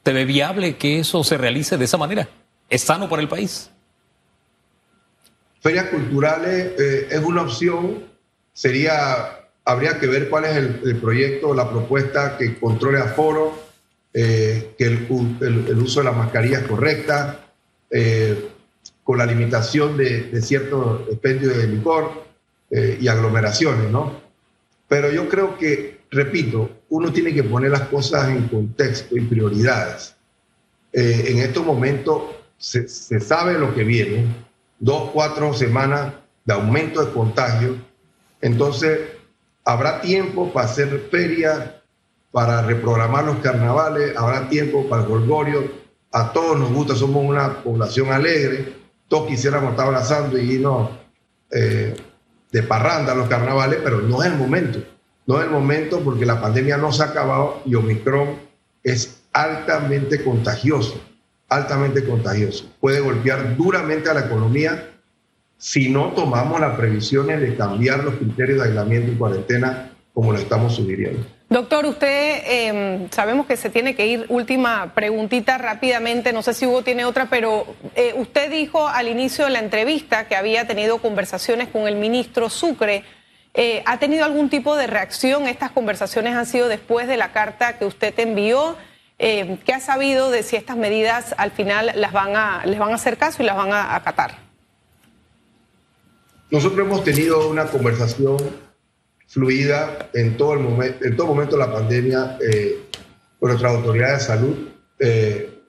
¿Te 0.03 0.13
ve 0.13 0.23
viable 0.23 0.77
que 0.77 0.99
eso 0.99 1.21
se 1.25 1.37
realice 1.37 1.77
de 1.77 1.83
esa 1.83 1.97
manera? 1.97 2.29
¿Es 2.69 2.83
sano 2.83 3.09
para 3.09 3.21
el 3.21 3.27
país? 3.27 3.69
Ferias 5.59 5.87
culturales 5.87 6.79
es 6.79 7.21
una 7.25 7.41
opción, 7.41 8.05
sería 8.53 9.37
habría 9.65 9.99
que 9.99 10.07
ver 10.07 10.29
cuál 10.29 10.45
es 10.45 10.55
el, 10.55 10.95
proyecto, 10.95 11.53
la 11.53 11.69
propuesta 11.69 12.37
que 12.37 12.57
controle 12.57 12.99
aforo, 12.99 13.51
eh, 14.13 14.75
que 14.77 14.85
el, 14.85 15.77
uso 15.77 15.99
de 15.99 16.05
la 16.05 16.13
mascarilla 16.13 16.59
es 16.59 16.67
correcta, 16.67 17.47
eh, 17.89 18.47
con 19.03 19.17
la 19.17 19.25
limitación 19.25 19.97
de, 19.97 20.41
cierto 20.41 21.05
expendio 21.11 21.49
de 21.49 21.67
licor 21.67 22.23
eh, 22.69 22.97
y 22.99 23.07
aglomeraciones, 23.07 23.91
¿no? 23.91 24.21
Pero 24.87 25.11
yo 25.11 25.27
creo 25.29 25.57
que, 25.57 26.01
repito, 26.11 26.69
uno 26.89 27.11
tiene 27.11 27.33
que 27.33 27.43
poner 27.43 27.71
las 27.71 27.87
cosas 27.87 28.29
en 28.29 28.47
contexto 28.47 29.17
y 29.17 29.21
prioridades. 29.21 30.15
en 30.93 31.39
estos 31.39 31.65
momentos 31.65 32.21
se, 32.57 32.87
se 32.87 33.19
sabe 33.19 33.59
lo 33.59 33.73
que 33.73 33.83
viene, 33.83 34.27
dos, 34.79 35.09
cuatro 35.11 35.53
semanas 35.53 36.13
de 36.45 36.53
aumento 36.53 37.03
de 37.03 37.11
contagio, 37.11 37.75
entonces 38.41 38.99
Habrá 39.67 39.99
tiempo 39.99 40.53
para 40.53 40.67
hacer 40.67 41.07
feria, 41.09 41.81
para 42.31 42.61
reprogramar 42.61 43.23
los 43.23 43.37
carnavales, 43.37 44.15
habrá 44.15 44.47
tiempo 44.47 44.87
para 44.87 45.01
el 45.01 45.07
golgorio. 45.07 45.71
A 46.11 46.31
todos 46.31 46.59
nos 46.59 46.71
gusta, 46.71 46.95
somos 46.95 47.25
una 47.25 47.63
población 47.63 48.11
alegre. 48.11 48.75
Todos 49.07 49.27
quisiéramos 49.27 49.71
estar 49.71 49.87
abrazando 49.87 50.37
y 50.37 50.51
irnos 50.51 50.91
eh, 51.51 51.95
de 52.55 52.63
parranda 52.63 53.13
los 53.13 53.27
carnavales, 53.27 53.79
pero 53.83 53.99
no 53.99 54.23
es 54.23 54.31
el 54.31 54.37
momento. 54.37 54.79
No 55.27 55.39
es 55.39 55.43
el 55.43 55.49
momento 55.49 55.99
porque 55.99 56.25
la 56.25 56.39
pandemia 56.39 56.77
no 56.77 56.93
se 56.93 57.03
ha 57.03 57.07
acabado 57.07 57.61
y 57.65 57.75
Omicron 57.75 58.29
es 58.81 59.23
altamente 59.33 60.23
contagioso, 60.23 61.03
altamente 61.49 62.05
contagioso. 62.05 62.71
Puede 62.79 63.01
golpear 63.01 63.57
duramente 63.57 64.09
a 64.09 64.13
la 64.13 64.21
economía 64.21 64.89
si 65.57 65.89
no 65.89 66.13
tomamos 66.13 66.61
las 66.61 66.77
previsiones 66.77 67.41
de 67.41 67.57
cambiar 67.57 68.05
los 68.05 68.15
criterios 68.15 68.59
de 68.59 68.69
aislamiento 68.69 69.11
y 69.11 69.15
cuarentena 69.15 69.91
como 70.13 70.31
lo 70.31 70.37
estamos 70.37 70.77
sugiriendo. 70.77 71.27
Doctor, 71.47 71.85
usted 71.85 72.41
em, 72.45 73.09
sabemos 73.11 73.45
que 73.45 73.55
se 73.55 73.69
tiene 73.69 73.95
que 73.95 74.07
ir. 74.07 74.25
Última 74.29 74.93
preguntita 74.95 75.57
rápidamente, 75.59 76.33
no 76.33 76.41
sé 76.41 76.55
si 76.55 76.65
Hugo 76.65 76.81
tiene 76.81 77.05
otra, 77.05 77.27
pero 77.29 77.67
eh, 77.95 78.13
usted 78.17 78.49
dijo 78.49 78.87
al 78.87 79.07
inicio 79.07 79.45
de 79.45 79.51
la 79.51 79.59
entrevista 79.59 80.27
que 80.27 80.35
había 80.35 80.65
tenido 80.65 80.97
conversaciones 80.97 81.69
con 81.69 81.87
el 81.87 81.95
ministro 81.97 82.49
Sucre. 82.49 83.03
Eh, 83.53 83.83
¿Ha 83.85 83.99
tenido 83.99 84.25
algún 84.25 84.49
tipo 84.49 84.75
de 84.75 84.87
reacción? 84.87 85.47
Estas 85.47 85.71
conversaciones 85.71 86.35
han 86.35 86.47
sido 86.47 86.67
después 86.67 87.07
de 87.07 87.15
la 87.15 87.31
carta 87.31 87.77
que 87.77 87.85
usted 87.85 88.19
envió. 88.19 88.75
Eh, 89.19 89.59
¿Qué 89.65 89.73
ha 89.73 89.79
sabido 89.79 90.31
de 90.31 90.41
si 90.41 90.55
estas 90.55 90.75
medidas 90.77 91.35
al 91.37 91.51
final 91.51 91.91
las 91.95 92.11
van 92.11 92.35
a, 92.35 92.65
les 92.65 92.79
van 92.79 92.91
a 92.91 92.95
hacer 92.95 93.17
caso 93.17 93.43
y 93.43 93.45
las 93.45 93.55
van 93.55 93.71
a 93.71 93.95
acatar? 93.95 94.35
Nosotros 96.49 96.85
hemos 96.85 97.03
tenido 97.03 97.49
una 97.49 97.65
conversación 97.65 98.64
fluida 99.35 100.09
en 100.13 100.37
todo, 100.37 100.53
el 100.53 100.61
momento, 100.61 101.03
en 101.03 101.17
todo 101.17 101.27
momento 101.27 101.57
de 101.57 101.65
la 101.65 101.73
pandemia 101.73 102.37
eh, 102.39 102.85
con 103.37 103.49
nuestras 103.49 103.75
autoridades 103.75 104.19
de 104.19 104.25
salud. 104.25 104.55
Eh, 104.97 105.59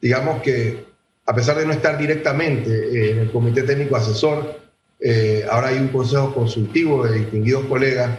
digamos 0.00 0.40
que 0.42 0.84
a 1.26 1.34
pesar 1.34 1.56
de 1.56 1.66
no 1.66 1.72
estar 1.72 1.98
directamente 1.98 2.70
eh, 2.70 3.10
en 3.10 3.18
el 3.18 3.32
comité 3.32 3.64
técnico 3.64 3.96
asesor, 3.96 4.62
ahora 5.50 5.68
hay 5.68 5.78
un 5.78 5.88
consejo 5.88 6.32
consultivo 6.32 7.04
de 7.04 7.18
distinguidos 7.18 7.66
colegas. 7.66 8.10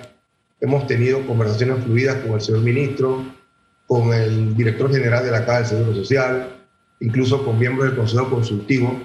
Hemos 0.59 0.85
tenido 0.85 1.25
conversaciones 1.25 1.83
fluidas 1.83 2.17
con 2.17 2.33
el 2.33 2.41
señor 2.41 2.61
ministro, 2.61 3.25
con 3.87 4.13
el 4.13 4.55
director 4.55 4.91
general 4.91 5.23
de 5.23 5.31
la 5.31 5.45
Caja 5.45 5.59
del 5.59 5.67
Seguro 5.67 5.95
Social, 5.95 6.49
incluso 6.99 7.43
con 7.43 7.57
miembros 7.57 7.87
del 7.87 7.97
consejo 7.97 8.29
consultivo 8.29 9.01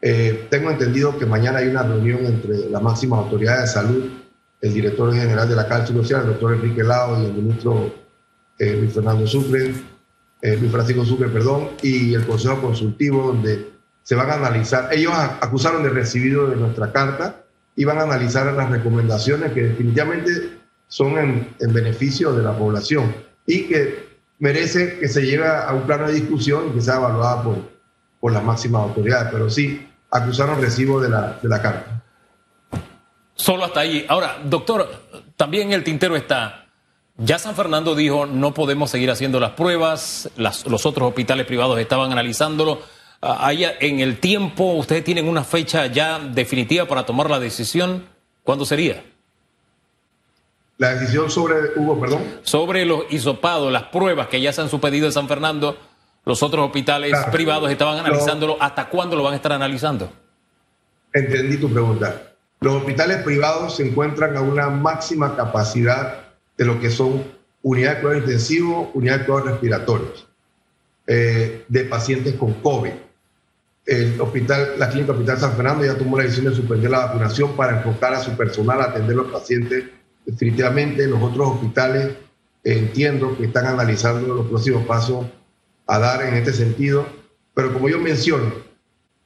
eh, 0.00 0.46
tengo 0.48 0.70
entendido 0.70 1.18
que 1.18 1.26
mañana 1.26 1.58
hay 1.58 1.68
una 1.68 1.82
reunión 1.82 2.24
entre 2.24 2.70
las 2.70 2.80
máximas 2.80 3.20
autoridades 3.20 3.62
de 3.62 3.66
salud, 3.66 4.04
el 4.60 4.74
director 4.74 5.12
general 5.14 5.48
de 5.48 5.56
la 5.56 5.68
Cárcel 5.68 5.96
Social, 5.96 6.22
el 6.22 6.26
doctor 6.28 6.54
Enrique 6.54 6.82
Lao 6.82 7.22
y 7.22 7.26
el 7.26 7.32
ministro 7.32 7.92
eh, 8.58 8.76
Luis 8.76 8.92
Fernando 8.92 9.26
Sucre, 9.26 9.72
eh, 10.42 10.56
Luis 10.56 10.70
Francisco 10.70 11.04
Sucre, 11.04 11.28
perdón, 11.28 11.70
y 11.82 12.14
el 12.14 12.26
Consejo 12.26 12.60
Consultivo, 12.60 13.28
donde 13.28 13.70
se 14.02 14.14
van 14.14 14.30
a 14.30 14.34
analizar. 14.34 14.88
Ellos 14.92 15.12
acusaron 15.14 15.82
de 15.82 15.90
recibido 15.90 16.48
de 16.48 16.56
nuestra 16.56 16.92
carta 16.92 17.44
y 17.76 17.84
van 17.84 17.98
a 17.98 18.02
analizar 18.02 18.52
las 18.52 18.70
recomendaciones 18.70 19.52
que 19.52 19.62
definitivamente 19.62 20.58
son 20.88 21.18
en, 21.18 21.48
en 21.60 21.72
beneficio 21.72 22.32
de 22.32 22.42
la 22.42 22.56
población 22.56 23.14
y 23.46 23.64
que 23.64 24.08
merece 24.38 24.98
que 24.98 25.08
se 25.08 25.22
lleve 25.22 25.46
a 25.46 25.72
un 25.72 25.82
plano 25.82 26.06
de 26.06 26.14
discusión 26.14 26.68
y 26.68 26.72
que 26.72 26.80
sea 26.80 26.96
evaluada 26.96 27.42
por, 27.42 27.56
por 28.20 28.32
las 28.32 28.42
máximas 28.42 28.82
autoridades. 28.82 29.28
Pero 29.30 29.50
sí, 29.50 29.88
acusaron 30.10 30.60
recibo 30.60 31.00
de 31.00 31.10
la, 31.10 31.38
de 31.40 31.48
la 31.48 31.62
carta. 31.62 31.97
Solo 33.38 33.64
hasta 33.64 33.80
ahí. 33.80 34.04
Ahora, 34.08 34.38
doctor, 34.44 34.90
también 35.36 35.72
el 35.72 35.84
tintero 35.84 36.16
está. 36.16 36.66
Ya 37.16 37.38
San 37.38 37.54
Fernando 37.54 37.94
dijo 37.94 38.26
no 38.26 38.52
podemos 38.52 38.90
seguir 38.90 39.10
haciendo 39.10 39.40
las 39.40 39.52
pruebas, 39.52 40.28
los 40.36 40.86
otros 40.86 41.08
hospitales 41.08 41.46
privados 41.46 41.78
estaban 41.78 42.12
analizándolo. 42.12 42.82
haya 43.20 43.72
en 43.80 44.00
el 44.00 44.18
tiempo, 44.18 44.72
ustedes 44.74 45.04
tienen 45.04 45.28
una 45.28 45.44
fecha 45.44 45.86
ya 45.86 46.18
definitiva 46.18 46.86
para 46.86 47.06
tomar 47.06 47.30
la 47.30 47.40
decisión. 47.40 48.06
¿Cuándo 48.42 48.64
sería? 48.64 49.04
La 50.78 50.94
decisión 50.94 51.30
sobre, 51.30 51.56
Hugo, 51.76 51.98
perdón. 51.98 52.22
Sobre 52.42 52.84
los 52.84 53.02
hisopados, 53.10 53.72
las 53.72 53.84
pruebas 53.84 54.28
que 54.28 54.40
ya 54.40 54.52
se 54.52 54.60
han 54.60 54.68
supedido 54.68 55.06
en 55.06 55.12
San 55.12 55.26
Fernando, 55.28 55.76
los 56.24 56.42
otros 56.42 56.66
hospitales 56.66 57.16
privados 57.32 57.70
estaban 57.70 57.98
analizándolo. 57.98 58.56
¿Hasta 58.60 58.88
cuándo 58.88 59.16
lo 59.16 59.22
van 59.22 59.32
a 59.32 59.36
estar 59.36 59.52
analizando? 59.52 60.12
Entendí 61.12 61.56
tu 61.56 61.68
pregunta. 61.72 62.27
Los 62.60 62.74
hospitales 62.74 63.18
privados 63.22 63.76
se 63.76 63.86
encuentran 63.86 64.36
a 64.36 64.40
una 64.40 64.68
máxima 64.68 65.36
capacidad 65.36 66.24
de 66.56 66.64
lo 66.64 66.80
que 66.80 66.90
son 66.90 67.24
unidades 67.62 67.98
de 67.98 68.02
cuidados 68.02 68.24
intensivos, 68.24 68.88
unidades 68.94 69.20
de 69.20 69.26
cuidados 69.26 69.50
respiratorios, 69.50 70.28
eh, 71.06 71.64
de 71.68 71.84
pacientes 71.84 72.34
con 72.34 72.54
COVID. 72.54 72.92
El 73.86 74.20
hospital, 74.20 74.74
la 74.76 74.90
clínica 74.90 75.12
Hospital 75.12 75.38
San 75.38 75.52
Fernando 75.54 75.84
ya 75.84 75.96
tomó 75.96 76.18
la 76.18 76.24
decisión 76.24 76.50
de 76.50 76.56
suspender 76.56 76.90
la 76.90 77.06
vacunación 77.06 77.56
para 77.56 77.78
enfocar 77.78 78.12
a 78.14 78.20
su 78.20 78.36
personal 78.36 78.80
a 78.80 78.84
atender 78.84 79.12
a 79.14 79.22
los 79.22 79.32
pacientes. 79.32 79.84
Definitivamente 80.26 81.06
los 81.06 81.22
otros 81.22 81.52
hospitales 81.52 82.16
entiendo 82.64 83.36
que 83.36 83.46
están 83.46 83.66
analizando 83.66 84.34
los 84.34 84.46
próximos 84.46 84.84
pasos 84.84 85.26
a 85.86 85.98
dar 85.98 86.22
en 86.22 86.34
este 86.34 86.52
sentido, 86.52 87.06
pero 87.54 87.72
como 87.72 87.88
yo 87.88 87.98
menciono, 87.98 88.52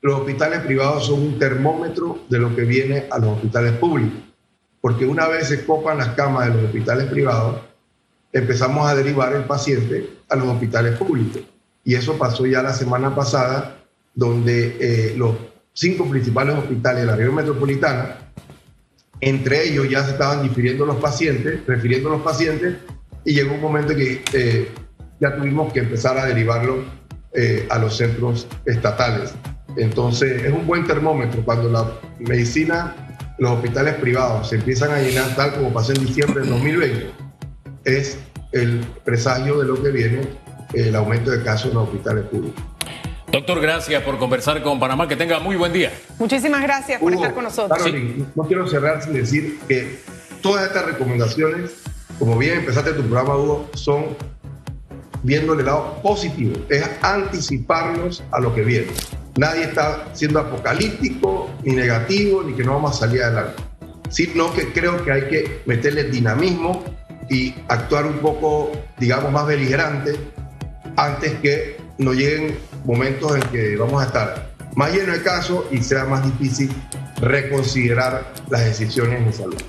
los 0.03 0.19
hospitales 0.19 0.61
privados 0.61 1.07
son 1.07 1.23
un 1.23 1.39
termómetro 1.39 2.25
de 2.29 2.39
lo 2.41 2.55
que 2.55 2.63
viene 2.63 3.07
a 3.09 3.19
los 3.19 3.37
hospitales 3.37 3.73
públicos, 3.75 4.19
porque 4.81 5.07
una 5.07 5.29
vez 5.29 5.49
se 5.49 5.65
copan 5.65 5.99
las 5.99 6.09
camas 6.09 6.49
de 6.49 6.55
los 6.55 6.65
hospitales 6.65 7.07
privados, 7.09 7.61
empezamos 8.33 8.91
a 8.91 8.97
derivar 8.97 9.33
el 9.33 9.45
paciente 9.45 10.11
a 10.29 10.35
los 10.35 10.49
hospitales 10.49 10.99
públicos. 10.99 11.43
Y 11.85 11.95
eso 11.95 12.19
pasó 12.19 12.47
ya 12.47 12.63
la 12.63 12.73
semana 12.73 13.15
pasada, 13.15 13.79
donde 14.13 14.77
eh, 14.81 15.15
los 15.17 15.37
cinco 15.73 16.09
principales 16.11 16.57
hospitales 16.59 17.03
de 17.03 17.07
la 17.07 17.17
región 17.17 17.37
metropolitana, 17.37 18.33
entre 19.21 19.69
ellos 19.69 19.89
ya 19.89 20.05
se 20.05 20.13
estaban 20.13 20.43
difiriendo 20.43 20.85
los 20.85 20.97
pacientes, 20.97 21.61
refiriendo 21.65 22.11
los 22.11 22.23
pacientes, 22.23 22.77
y 23.25 23.35
llegó 23.35 23.55
un 23.55 23.61
momento 23.61 23.95
que 23.95 24.25
eh, 24.33 24.69
ya 25.21 25.37
tuvimos 25.37 25.73
que 25.73 25.79
empezar 25.79 26.19
a 26.19 26.27
derivarlo 26.27 26.83
eh, 27.33 27.69
a 27.71 27.79
los 27.79 27.97
centros 27.97 28.49
estatales. 28.67 29.33
Entonces, 29.77 30.43
es 30.45 30.53
un 30.53 30.67
buen 30.67 30.87
termómetro 30.87 31.45
cuando 31.45 31.69
la 31.69 31.93
medicina, 32.19 32.95
los 33.39 33.53
hospitales 33.53 33.95
privados 33.95 34.49
se 34.49 34.57
empiezan 34.57 34.91
a 34.91 34.99
llenar 35.01 35.35
tal 35.35 35.55
como 35.55 35.73
pasó 35.73 35.93
en 35.93 36.05
diciembre 36.07 36.41
del 36.41 36.51
2020, 36.51 37.11
es 37.85 38.19
el 38.53 38.85
presagio 39.05 39.59
de 39.59 39.67
lo 39.67 39.83
que 39.83 39.91
viene 39.91 40.21
el 40.75 40.95
aumento 40.95 41.31
de 41.31 41.43
casos 41.43 41.71
en 41.71 41.75
los 41.75 41.85
hospitales 41.85 42.25
públicos. 42.27 42.63
Doctor, 43.31 43.61
gracias 43.61 44.03
por 44.03 44.19
conversar 44.19 44.63
con 44.63 44.79
Panamá. 44.79 45.09
Que 45.09 45.17
tenga 45.17 45.41
muy 45.41 45.57
buen 45.57 45.73
día. 45.73 45.91
Muchísimas 46.19 46.61
gracias 46.63 47.01
por 47.01 47.15
estar 47.15 47.33
con 47.33 47.45
nosotros. 47.45 47.83
no 48.35 48.43
quiero 48.45 48.67
cerrar 48.67 49.03
sin 49.03 49.15
decir 49.15 49.59
que 49.67 50.01
todas 50.43 50.67
estas 50.67 50.85
recomendaciones, 50.85 51.71
como 52.19 52.37
bien 52.37 52.59
empezaste 52.59 52.93
tu 52.93 53.03
programa, 53.03 53.37
Hugo, 53.37 53.71
son 53.75 54.17
viendo 55.23 55.55
el 55.55 55.65
lado 55.65 55.99
positivo, 56.03 56.57
es 56.69 56.85
anticiparnos 57.01 58.23
a 58.33 58.41
lo 58.41 58.55
que 58.55 58.63
viene. 58.63 58.89
Nadie 59.37 59.65
está 59.65 60.09
siendo 60.13 60.41
apocalíptico, 60.41 61.51
ni 61.63 61.75
negativo, 61.75 62.43
ni 62.43 62.55
que 62.55 62.65
no 62.65 62.75
vamos 62.75 62.97
a 62.97 63.07
salir 63.07 63.23
adelante. 63.23 63.63
Sino 64.11 64.53
que 64.53 64.73
creo 64.73 65.03
que 65.05 65.13
hay 65.13 65.29
que 65.29 65.63
meterle 65.65 66.05
dinamismo 66.05 66.85
y 67.31 67.55
actuar 67.69 68.05
un 68.07 68.19
poco, 68.19 68.73
digamos, 68.99 69.33
más 69.33 69.47
beligerante 69.47 70.17
antes 70.97 71.33
que 71.41 71.77
nos 71.99 72.15
lleguen 72.15 72.59
momentos 72.85 73.37
en 73.37 73.43
que 73.45 73.77
vamos 73.77 74.03
a 74.03 74.07
estar 74.07 74.53
más 74.75 74.93
llenos 74.93 75.17
de 75.17 75.23
casos 75.23 75.65
y 75.71 75.79
sea 75.79 76.05
más 76.05 76.25
difícil 76.25 76.71
reconsiderar 77.21 78.33
las 78.51 78.65
decisiones 78.65 79.25
de 79.25 79.33
salud. 79.33 79.63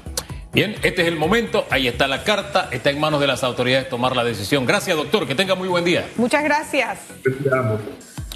Bien, 0.53 0.75
este 0.83 1.01
es 1.01 1.07
el 1.07 1.15
momento, 1.15 1.65
ahí 1.71 1.87
está 1.87 2.07
la 2.07 2.23
carta, 2.23 2.69
está 2.71 2.91
en 2.91 2.99
manos 2.99 3.19
de 3.19 3.27
las 3.27 3.43
autoridades 3.43 3.89
tomar 3.89 4.15
la 4.15 4.23
decisión. 4.23 4.65
Gracias, 4.65 4.95
doctor, 4.95 5.27
que 5.27 5.33
tenga 5.33 5.55
muy 5.55 5.67
buen 5.67 5.83
día. 5.83 6.07
Muchas 6.15 6.43
gracias. 6.43 6.99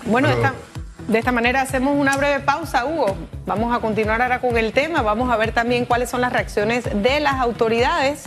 Bueno, 0.06 0.30
de 1.08 1.20
esta 1.20 1.32
manera 1.32 1.62
hacemos 1.62 1.96
una 1.98 2.18
breve 2.18 2.42
pausa, 2.42 2.86
Hugo. 2.86 3.16
Vamos 3.46 3.76
a 3.76 3.80
continuar 3.80 4.22
ahora 4.22 4.42
con 4.42 4.58
el 4.58 4.74
tema, 4.74 5.02
vamos 5.02 5.32
a 5.32 5.38
ver 5.38 5.54
también 5.54 5.86
cuáles 5.86 6.10
son 6.10 6.20
las 6.20 6.34
reacciones 6.34 6.84
de 7.02 7.20
las 7.22 7.36
autoridades. 7.36 8.26